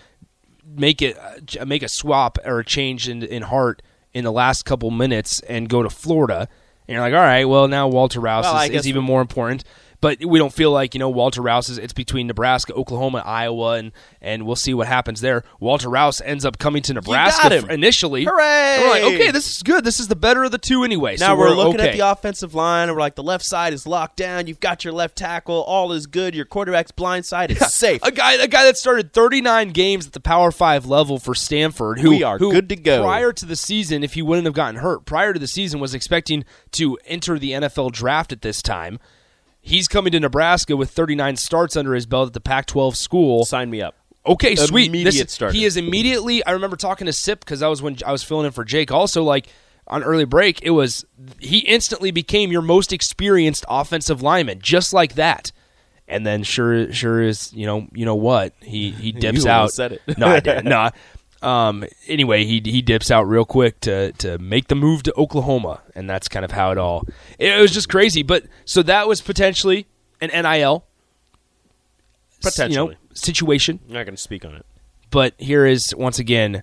Make 0.64 1.02
it 1.02 1.16
uh, 1.18 1.64
make 1.64 1.83
a 1.83 1.88
swap 1.88 2.38
or 2.44 2.61
a 2.61 2.64
change 2.64 3.09
in 3.09 3.22
in 3.24 3.42
heart 3.42 3.83
in 4.14 4.24
the 4.24 4.33
last 4.33 4.64
couple 4.64 4.90
minutes 4.90 5.40
and 5.40 5.68
go 5.68 5.83
to 5.83 5.90
Florida. 5.90 6.48
And 6.88 6.94
you're 6.94 7.00
like, 7.02 7.12
all 7.14 7.20
right, 7.20 7.44
well 7.44 7.66
now 7.66 7.88
Walter 7.88 8.20
Rouse 8.20 8.44
Well, 8.44 8.55
I 8.55 8.64
is, 8.66 8.70
guess 8.70 8.81
is 8.83 8.88
even 8.88 9.02
more 9.05 9.20
important. 9.20 9.64
But 10.07 10.25
we 10.25 10.38
don't 10.38 10.53
feel 10.53 10.71
like 10.71 10.95
you 10.95 11.01
know 11.01 11.09
Walter 11.09 11.42
Rouse 11.42 11.69
is. 11.69 11.79
It's 11.79 11.92
between 11.92 12.29
Nebraska, 12.29 12.73
Oklahoma, 12.75 13.25
Iowa, 13.27 13.73
and 13.73 13.90
and 14.21 14.47
we'll 14.47 14.55
see 14.55 14.73
what 14.73 14.87
happens 14.87 15.21
there. 15.21 15.42
Walter 15.59 15.90
Rouse 15.90 16.21
ends 16.21 16.45
up 16.45 16.61
coming 16.61 16.81
to 16.83 16.95
Nebraska 16.95 17.53
f- 17.53 17.71
initially. 17.71 18.23
Hooray! 18.25 18.77
And 18.77 18.83
we're 18.85 18.90
like, 18.90 19.14
okay, 19.14 19.31
this 19.33 19.51
is 19.51 19.64
good. 19.64 19.83
This 19.83 19.99
is 19.99 20.07
the 20.07 20.14
better 20.14 20.45
of 20.45 20.53
the 20.53 20.59
two 20.59 20.85
anyway. 20.85 21.16
Now 21.19 21.35
so 21.35 21.40
we're, 21.40 21.49
we're 21.49 21.57
looking 21.57 21.81
okay. 21.81 21.88
at 21.88 21.97
the 21.97 22.09
offensive 22.09 22.55
line, 22.55 22.88
and 22.88 22.95
we're 22.97 23.01
like, 23.01 23.16
the 23.16 23.25
left 23.25 23.45
side 23.45 23.73
is 23.73 23.85
locked 23.85 24.16
down. 24.16 24.47
You've 24.47 24.61
got 24.61 24.85
your 24.85 24.92
left 24.92 25.19
tackle. 25.19 25.64
All 25.64 25.90
is 25.90 26.07
good. 26.07 26.37
Your 26.37 26.45
quarterback's 26.45 26.92
blind 26.92 27.27
side 27.27 27.51
is 27.51 27.75
safe. 27.75 28.01
a 28.05 28.12
guy, 28.12 28.35
a 28.35 28.47
guy 28.47 28.62
that 28.62 28.77
started 28.77 29.12
39 29.12 29.71
games 29.71 30.07
at 30.07 30.12
the 30.12 30.21
Power 30.21 30.53
Five 30.53 30.87
level 30.87 31.19
for 31.19 31.35
Stanford. 31.35 31.99
Who 31.99 32.11
We 32.11 32.23
are 32.23 32.38
who 32.38 32.53
good 32.53 32.69
to 32.69 32.77
go. 32.77 33.03
Prior 33.03 33.33
to 33.33 33.45
the 33.45 33.57
season, 33.57 34.05
if 34.05 34.14
he 34.14 34.23
wouldn't 34.23 34.45
have 34.45 34.55
gotten 34.55 34.77
hurt, 34.77 35.05
prior 35.05 35.33
to 35.33 35.40
the 35.40 35.49
season, 35.49 35.81
was 35.81 35.95
expecting 35.95 36.45
to 36.71 36.97
enter 37.07 37.40
the 37.40 37.51
NFL 37.51 37.90
draft 37.90 38.31
at 38.31 38.42
this 38.42 38.62
time. 38.62 39.01
He's 39.66 39.88
coming 39.88 40.12
to 40.12 40.20
Nebraska 40.20 40.76
with 40.76 40.90
39 40.92 41.35
starts 41.35 41.76
under 41.76 41.92
his 41.92 42.07
belt 42.07 42.29
at 42.29 42.33
the 42.35 42.40
Pac-12 42.40 42.94
school. 42.94 43.44
Sign 43.44 43.68
me 43.68 43.83
up. 43.83 43.96
Okay, 44.24 44.55
sweet. 44.55 44.88
Immediate 44.90 45.29
starter. 45.29 45.52
He 45.52 45.64
is 45.64 45.76
immediately. 45.76 46.44
I 46.46 46.52
remember 46.52 46.76
talking 46.76 47.07
to 47.07 47.12
Sip 47.12 47.40
because 47.40 47.61
that 47.61 47.66
was 47.66 47.83
when 47.83 47.96
I 48.07 48.12
was 48.12 48.22
filling 48.22 48.46
in 48.46 48.52
for 48.52 48.64
Jake. 48.64 48.92
Also, 48.92 49.24
like 49.24 49.48
on 49.88 50.05
early 50.05 50.24
break, 50.24 50.62
it 50.62 50.70
was 50.70 51.05
he 51.40 51.59
instantly 51.59 52.12
became 52.12 52.52
your 52.52 52.62
most 52.62 52.92
experienced 52.92 53.64
offensive 53.68 54.22
lineman, 54.22 54.61
just 54.61 54.92
like 54.92 55.14
that. 55.14 55.50
And 56.09 56.24
then 56.24 56.44
sure, 56.44 56.92
sure 56.92 57.20
is 57.22 57.52
you 57.52 57.66
know 57.66 57.88
you 57.92 58.05
know 58.05 58.14
what 58.14 58.55
he 58.62 58.92
he 58.92 59.11
dips 59.24 59.44
You 59.44 59.50
out. 59.50 59.72
said 59.72 59.92
it. 60.07 60.18
no, 60.18 60.29
I 60.29 60.38
didn't. 60.40 60.66
No. 60.66 60.90
Um. 61.42 61.85
Anyway, 62.07 62.44
he 62.44 62.61
he 62.64 62.83
dips 62.83 63.11
out 63.11 63.25
real 63.25 63.44
quick 63.44 63.81
to 63.81 64.12
to 64.12 64.38
make 64.38 64.68
the 64.68 64.75
move 64.75 65.03
to 65.05 65.14
Oklahoma, 65.16 65.83
and 65.94 66.09
that's 66.09 66.29
kind 66.29 66.44
of 66.44 66.51
how 66.53 66.70
it 66.72 66.79
all. 66.79 67.07
It 67.38 67.61
was 67.61 67.72
just 67.72 67.88
crazy, 67.88 68.22
but 68.22 68.44
so 68.64 68.83
that 68.85 69.07
was 69.07 69.20
potentially 69.20 69.87
an 70.20 70.31
NIL 70.31 70.85
you 72.42 72.42
know, 72.42 72.51
Potentially. 72.51 72.96
situation. 73.14 73.81
I'm 73.87 73.94
not 73.94 74.05
going 74.05 74.16
to 74.16 74.22
speak 74.22 74.44
on 74.44 74.55
it. 74.55 74.66
But 75.11 75.35
here 75.38 75.66
is 75.66 75.94
once 75.96 76.18
again 76.18 76.62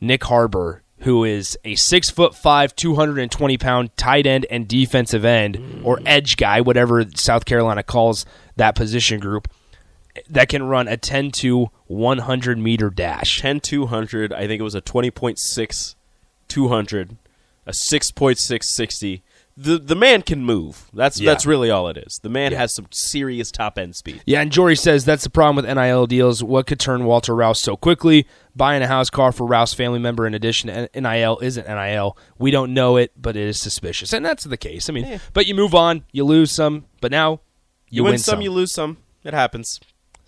Nick 0.00 0.24
Harbor, 0.24 0.82
who 1.00 1.24
is 1.24 1.58
a 1.64 1.74
six 1.76 2.10
foot 2.10 2.34
five, 2.34 2.74
two 2.76 2.94
hundred 2.94 3.18
and 3.18 3.30
twenty 3.30 3.56
pound 3.58 3.96
tight 3.96 4.26
end 4.26 4.46
and 4.50 4.66
defensive 4.68 5.24
end 5.24 5.82
or 5.84 6.00
edge 6.06 6.36
guy, 6.36 6.60
whatever 6.60 7.04
South 7.14 7.44
Carolina 7.44 7.82
calls 7.82 8.24
that 8.56 8.74
position 8.74 9.20
group, 9.20 9.48
that 10.28 10.48
can 10.48 10.62
run 10.64 10.88
a 10.88 10.96
ten 10.96 11.30
to 11.32 11.70
one 11.86 12.18
hundred 12.18 12.58
meter 12.58 12.90
dash. 12.90 13.40
10 13.40 13.60
200. 13.60 14.32
I 14.32 14.46
think 14.46 14.60
it 14.60 14.64
was 14.64 14.74
a 14.74 14.82
20.6 14.82 15.94
200. 16.48 17.16
a 17.66 17.72
six 17.72 18.10
point 18.10 18.38
six 18.38 18.74
sixty. 18.74 19.22
The 19.56 19.78
the 19.78 19.94
man 19.94 20.22
can 20.22 20.44
move. 20.44 20.88
That's 20.94 21.20
Yeah. 21.20 21.30
that's 21.30 21.46
really 21.46 21.70
all 21.70 21.86
it 21.88 21.96
is. 21.96 22.18
The 22.22 22.28
man 22.28 22.52
Yeah. 22.52 22.58
has 22.58 22.74
some 22.74 22.86
serious 22.90 23.50
top 23.52 23.78
end 23.78 23.94
speed. 23.94 24.22
Yeah, 24.26 24.40
and 24.40 24.50
Jory 24.50 24.74
says 24.76 25.04
that's 25.04 25.22
the 25.24 25.30
problem 25.30 25.56
with 25.56 25.66
NIL 25.76 26.06
deals. 26.06 26.42
What 26.42 26.66
could 26.66 26.80
turn 26.80 27.04
Walter 27.04 27.34
Rouse 27.34 27.60
so 27.60 27.76
quickly? 27.76 28.26
Buying 28.56 28.82
a 28.82 28.86
house 28.88 29.10
car 29.10 29.30
for 29.30 29.46
Rouse 29.46 29.74
family 29.74 29.98
member 29.98 30.26
in 30.26 30.34
addition 30.34 30.68
to 30.70 31.00
NIL 31.00 31.38
isn't 31.40 31.68
NIL. 31.68 32.16
We 32.38 32.50
don't 32.50 32.74
know 32.74 32.96
it, 32.96 33.12
but 33.16 33.36
it 33.36 33.46
is 33.46 33.60
suspicious. 33.60 34.12
And 34.12 34.24
that's 34.24 34.44
the 34.44 34.56
case. 34.56 34.88
I 34.88 34.92
mean, 34.92 35.20
but 35.34 35.46
you 35.46 35.54
move 35.54 35.74
on, 35.74 36.04
you 36.12 36.24
lose 36.24 36.50
some, 36.50 36.86
but 37.00 37.10
now 37.12 37.40
you, 37.90 38.02
You, 38.02 38.04
win, 38.04 38.18
some, 38.18 38.40
you 38.40 38.50
lose 38.50 38.72
some. 38.74 38.96
It 39.22 39.34
happens. 39.34 39.78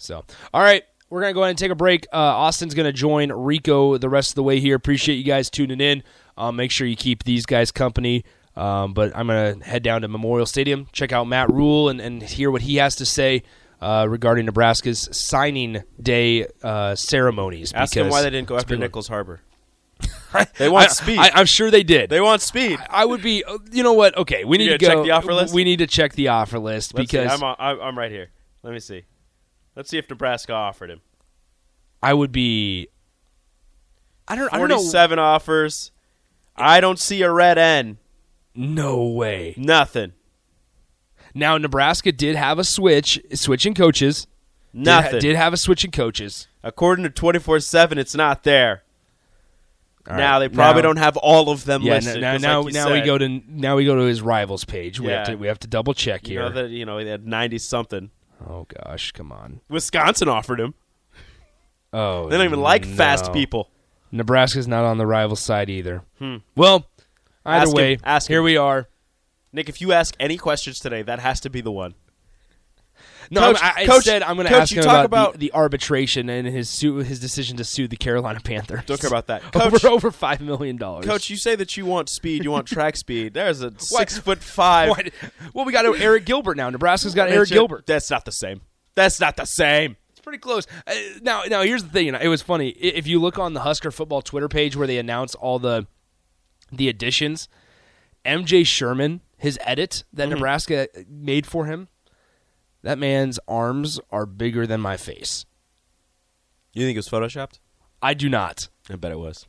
So, 0.05 0.25
all 0.53 0.61
right, 0.63 0.83
we're 1.09 1.21
going 1.23 1.31
to 1.31 1.35
go 1.35 1.41
ahead 1.41 1.51
and 1.51 1.59
take 1.59 1.71
a 1.71 1.75
break. 1.77 2.07
Uh, 2.13 2.17
Austin's 2.19 2.75
going 2.75 2.87
to 2.87 2.93
join 2.93 3.33
Rico 3.33 3.97
the 3.99 4.09
rest 4.09 4.33
of 4.33 4.35
the 4.35 4.43
way 4.43 4.61
here. 4.61 4.77
Appreciate 4.77 5.17
you 5.17 5.25
guys 5.25 5.49
tuning 5.49 5.81
in. 5.81 6.03
Um, 6.37 6.57
make 6.57 6.71
sure 6.71 6.87
you 6.87 6.97
keep 6.97 7.25
these 7.25 7.47
guys 7.47 7.73
company. 7.73 8.25
Um, 8.57 8.93
but 8.95 9.17
I'm 9.17 9.27
going 9.29 9.61
to 9.61 9.65
head 9.65 9.83
down 9.83 10.03
to 10.03 10.09
Memorial 10.09 10.47
Stadium, 10.47 10.87
check 10.93 11.11
out 11.13 11.25
Matt 11.25 11.51
Rhule, 11.51 11.89
and, 11.89 12.01
and 12.01 12.23
hear 12.23 12.51
what 12.51 12.63
he 12.63 12.77
has 12.77 12.97
to 12.97 13.07
say 13.07 13.43
uh, 13.81 14.07
regarding 14.09 14.47
Nebraska's 14.47 15.09
signing 15.11 15.83
day 16.01 16.47
uh, 16.63 16.95
ceremonies. 16.95 17.73
Ask 17.73 17.95
them 17.95 18.11
why 18.11 18.23
they 18.23 18.31
didn't 18.31 18.47
go 18.47 18.57
after 18.57 18.77
Nichols 18.77 19.09
Harbor. 19.09 19.41
They 20.59 20.69
want 20.69 20.91
I- 20.91 20.93
speed. 20.93 21.19
I, 21.19 21.41
am 21.41 21.47
sure 21.47 21.71
they 21.71 21.85
did. 21.85 22.11
they 22.11 22.21
want 22.21 22.43
speed. 22.43 22.79
I 22.91 23.05
would 23.05 23.23
be. 23.23 23.45
uh, 23.45 23.59
You 23.71 23.85
know 23.85 23.93
what? 23.93 24.17
Okay, 24.17 24.45
we 24.45 24.59
need 24.59 24.71
to 24.71 24.79
go. 24.79 24.89
check 24.89 25.05
the 25.05 25.13
offer 25.13 25.33
list? 25.33 25.55
We 25.55 25.63
need 25.63 25.79
to 25.79 25.87
check 25.87 26.13
the 26.15 26.29
offer 26.29 26.59
list 26.59 26.93
Let's 26.93 27.09
see. 27.09 27.17
because 27.19 27.33
I'm, 27.33 27.45
on, 27.45 27.55
I'm 27.59 27.81
I'm 27.81 27.97
right 27.99 28.11
here. 28.11 28.31
Let 28.65 28.73
me 28.73 28.81
see. 28.81 29.05
Let's 29.77 29.91
see 29.91 29.99
if 29.99 30.09
Nebraska 30.09 30.53
offered 30.53 30.91
him. 30.91 31.01
I 32.03 32.15
would 32.15 32.33
be. 32.33 32.89
I 34.29 34.37
don't. 34.37 34.53
I 34.53 34.59
don't 34.59 34.69
know. 34.69 34.77
Forty-seven 34.77 35.19
offers. 35.19 35.91
I 36.57 36.81
don't 36.81 36.99
see 36.99 37.23
a 37.23 37.31
red 37.31 37.59
N. 37.59 37.99
No 38.55 39.05
way. 39.05 39.55
Nothing. 39.57 40.13
Now 41.35 41.59
Nebraska 41.59 42.13
did 42.13 42.37
have 42.37 42.59
a 42.61 42.65
switch, 42.65 43.21
switching 43.35 43.75
coaches. 43.75 44.27
Did 44.73 44.87
ha- 44.89 45.01
Nothing. 45.03 45.21
Did, 45.21 45.37
have 45.37 45.53
a 45.53 45.57
switching 45.57 45.91
coaches. 45.91 46.47
According 46.63 47.03
to 47.05 47.11
twenty 47.11 47.41
four 47.41 47.59
seven, 47.61 47.99
it's 47.99 48.15
not 48.15 48.45
there. 48.45 48.83
All 50.09 50.17
now 50.17 50.35
right. 50.39 50.39
they 50.49 50.55
probably 50.55 50.83
Now- 50.83 50.89
don't 50.89 50.97
have 50.99 51.17
all 51.17 51.49
of 51.51 51.65
them 51.65 51.83
Yeah. 51.83 51.95
listed. 51.95 52.21
Now, 52.21 52.33
'cause 52.35 52.43
now, 52.43 52.61
like 52.63 52.67
you 52.75 52.81
now 52.81 52.93
we 52.93 53.01
go 53.01 53.19
to 53.19 53.29
now 53.49 53.77
we 53.77 53.85
go 53.85 53.97
to 53.97 54.03
his 54.03 54.23
rivals 54.23 54.65
page. 54.65 55.01
We 55.01 55.09
have 55.09 55.27
Yeah. 55.29 55.35
to 55.35 55.39
we 55.39 55.47
have 55.49 55.59
to 55.61 55.67
double 55.67 55.95
check 55.95 56.27
here. 56.27 56.35
You 56.35 56.41
here. 56.47 56.49
know 56.55 56.63
that 56.63 56.71
you 56.71 56.85
know 56.87 57.03
they 57.03 57.11
had 57.11 57.27
ninety 57.27 57.59
something. 57.59 58.11
Oh 58.47 58.67
gosh, 58.85 59.13
come 59.13 59.33
on. 59.33 59.61
Wisconsin 59.69 60.29
offered 60.29 60.61
him. 60.61 60.75
Oh, 61.93 62.29
They 62.29 62.37
don't 62.37 62.47
even 62.47 62.61
like 62.61 62.85
fast 62.85 63.33
people. 63.33 63.71
Nebraska's 64.11 64.67
not 64.69 64.85
on 64.85 64.99
the 64.99 65.07
rival 65.07 65.37
side 65.37 65.71
either. 65.71 66.03
Hmm. 66.19 66.37
Well, 66.57 66.87
either 67.47 67.63
Ask 67.63 67.69
him. 67.69 67.77
way, 67.77 67.99
Ask 68.05 68.29
here 68.29 68.39
him. 68.39 68.45
we 68.45 68.57
are. 68.57 68.89
Nick, 69.53 69.69
if 69.69 69.81
you 69.81 69.93
ask 69.93 70.15
any 70.19 70.37
questions 70.37 70.81
today, 70.81 71.03
that 71.03 71.21
has 71.21 71.39
to 71.41 71.51
be 71.51 71.61
the 71.61 71.71
one. 71.71 71.95
No, 73.31 73.41
Coach- 73.41 73.63
I, 73.63 73.73
I 73.83 73.87
Coach- 73.87 74.05
said 74.05 74.23
I'm 74.23 74.37
going 74.37 74.49
to 74.49 74.55
ask 74.55 74.71
you 74.73 74.79
him 74.79 74.85
talk 74.85 75.05
about, 75.05 75.05
about- 75.05 75.33
the, 75.35 75.39
the 75.39 75.53
arbitration 75.53 76.29
and 76.29 76.47
his 76.47 76.69
sue, 76.69 76.97
his 76.97 77.21
decision 77.21 77.57
to 77.59 77.65
sue 77.65 77.89
the 77.89 77.97
Carolina 77.97 78.41
Panthers. 78.41 78.85
Don't 78.87 79.01
care 79.01 79.09
about 79.09 79.27
that. 79.29 79.43
over 79.57 79.79
Coach- 79.79 79.85
over 79.85 80.11
five 80.11 80.41
million 80.41 80.77
dollars. 80.77 81.07
Coach, 81.07 81.31
you 81.31 81.37
say 81.37 81.55
that 81.57 81.77
you 81.77 81.87
want 81.87 82.09
speed, 82.09 82.45
you 82.45 82.51
want 82.51 82.67
track 82.67 82.97
speed. 82.97 83.35
There's 83.35 83.61
a 83.63 83.73
six 83.79 84.19
foot 84.19 84.39
five. 84.43 84.91
Why- 84.91 85.11
well, 85.53 85.65
we 85.65 85.73
got 85.73 85.85
Arik 85.85 86.25
Gilbert 86.25 86.57
now. 86.57 86.69
Nebraska's 86.71 87.15
got 87.15 87.29
Arik 87.29 87.51
Gilbert. 87.51 87.87
That's 87.87 88.11
not 88.11 88.25
the 88.25 88.33
same. 88.33 88.61
That's 88.95 89.21
not 89.21 89.37
the 89.37 89.45
same. 89.45 89.97
It's 90.11 90.21
pretty 90.21 90.39
close. 90.39 90.67
Uh, 90.87 90.95
now, 91.23 91.43
now 91.49 91.63
here's 91.63 91.83
the 91.83 91.91
thing. 91.91 92.07
You 92.07 92.13
know, 92.13 92.21
it 92.21 92.29
was 92.29 92.43
funny. 92.43 92.69
If 92.71 93.07
you 93.07 93.21
look 93.21 93.39
on 93.39 93.55
the 93.55 93.61
Husker 93.61 93.91
football 93.91 94.23
Twitter 94.23 94.49
page 94.49 94.77
where 94.77 94.87
they 94.87 94.99
announce 94.99 95.35
all 95.35 95.59
the 95.59 95.87
the 96.73 96.89
additions, 96.89 97.49
MJ 98.25 98.67
Sherman, 98.67 99.21
his 99.37 99.59
edit 99.63 100.05
that 100.13 100.29
Nebraska 100.29 100.89
made 101.09 101.47
for 101.47 101.67
him, 101.67 101.89
that 102.85 102.99
man's 102.99 103.39
arms 103.49 103.99
are 104.11 104.27
bigger 104.27 104.67
than 104.67 104.81
my 104.81 104.97
face. 104.97 105.47
You 106.75 106.85
think 106.85 106.97
it 106.97 106.99
was 106.99 107.09
photoshopped? 107.09 107.59
I 108.03 108.15
do 108.15 108.29
not. 108.29 108.69
I 108.91 108.97
bet 108.97 109.11
it 109.11 109.19
was. 109.19 109.47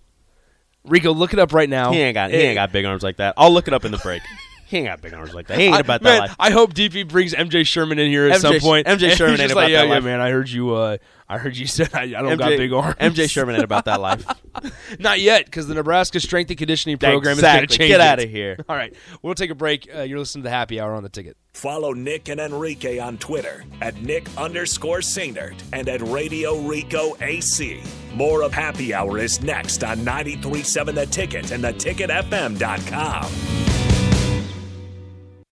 Rico, 0.85 1.13
look 1.13 1.33
it 1.33 1.39
up 1.39 1.51
right 1.51 1.69
now. 1.69 1.91
He 1.91 1.99
ain't 1.99 2.13
got 2.13 2.31
he 2.31 2.37
ain't 2.37 2.55
got 2.55 2.71
big 2.71 2.85
arms 2.85 3.03
like 3.03 3.17
that. 3.17 3.33
I'll 3.37 3.51
look 3.51 3.67
it 3.67 3.73
up 3.73 3.85
in 3.85 3.91
the 3.91 3.97
break. 3.97 4.21
he 4.65 4.77
ain't 4.77 4.87
got 4.87 5.01
big 5.01 5.13
arms 5.13 5.33
like 5.33 5.47
that. 5.47 5.57
He 5.59 5.65
ain't 5.65 5.75
I, 5.75 5.79
about 5.79 6.01
man, 6.01 6.13
that 6.13 6.19
life. 6.29 6.35
I 6.39 6.51
hope 6.51 6.73
DP 6.73 7.07
brings 7.07 7.33
MJ 7.33 7.65
Sherman 7.65 7.99
in 7.99 8.09
here 8.09 8.27
at 8.27 8.37
MJ 8.37 8.41
some 8.41 8.59
point. 8.59 8.87
MJ 8.87 8.91
And 8.91 9.01
he's 9.01 9.15
Sherman 9.17 9.37
just 9.37 9.43
ain't 9.49 9.55
like, 9.55 9.63
about 9.65 9.71
yeah, 9.71 9.81
that 9.81 9.87
yeah, 9.87 9.93
life." 9.93 10.03
man. 10.03 10.21
I 10.21 10.31
heard 10.31 10.49
you. 10.49 10.73
Uh, 10.73 10.97
I 11.27 11.37
heard 11.39 11.57
you 11.57 11.65
said 11.77 11.89
I, 11.93 12.03
I 12.03 12.21
don't 12.21 12.37
got 12.37 12.49
big 12.49 12.71
arms. 12.73 12.95
MJ 12.97 13.29
Sherman 13.29 13.55
ain't 13.55 13.63
about 13.63 13.85
that 13.85 13.99
life. 14.01 14.25
Not 14.99 15.19
yet, 15.19 15.45
because 15.45 15.67
the 15.67 15.73
Nebraska 15.75 16.19
strength 16.19 16.49
and 16.49 16.57
conditioning 16.57 16.97
program 16.97 17.33
is 17.37 17.41
going 17.41 17.55
Exactly. 17.55 17.67
to 17.67 17.77
change. 17.77 17.89
Get 17.89 18.01
it. 18.01 18.07
outta 18.07 18.25
here. 18.27 18.57
All 18.69 18.75
right, 18.75 18.93
we'll 19.21 19.35
take 19.35 19.51
a 19.51 19.55
break. 19.55 19.87
Uh, 19.93 20.01
you're 20.01 20.19
listening 20.19 20.43
to 20.43 20.47
the 20.47 20.51
Happy 20.55 20.79
Hour 20.79 20.93
on 20.93 21.03
the 21.03 21.09
ticket. 21.09 21.37
Follow 21.53 21.93
Nick 21.93 22.27
and 22.29 22.39
Enrique 22.39 22.99
on 22.99 23.17
Twitter 23.17 23.63
at 23.81 23.95
Nick 24.01 24.27
underscore 24.37 24.99
Sainert 24.99 25.61
and 25.73 25.87
at 25.87 26.01
Radio 26.01 26.59
Rico 26.61 27.15
AC. 27.21 27.81
More 28.13 28.43
of 28.43 28.53
Happy 28.53 28.93
Hour 28.93 29.17
is 29.19 29.41
next 29.41 29.83
on 29.83 30.03
937 30.03 30.95
The 30.95 31.05
Ticket 31.05 31.51
and 31.51 31.63
theticketfm.com. 31.63 33.74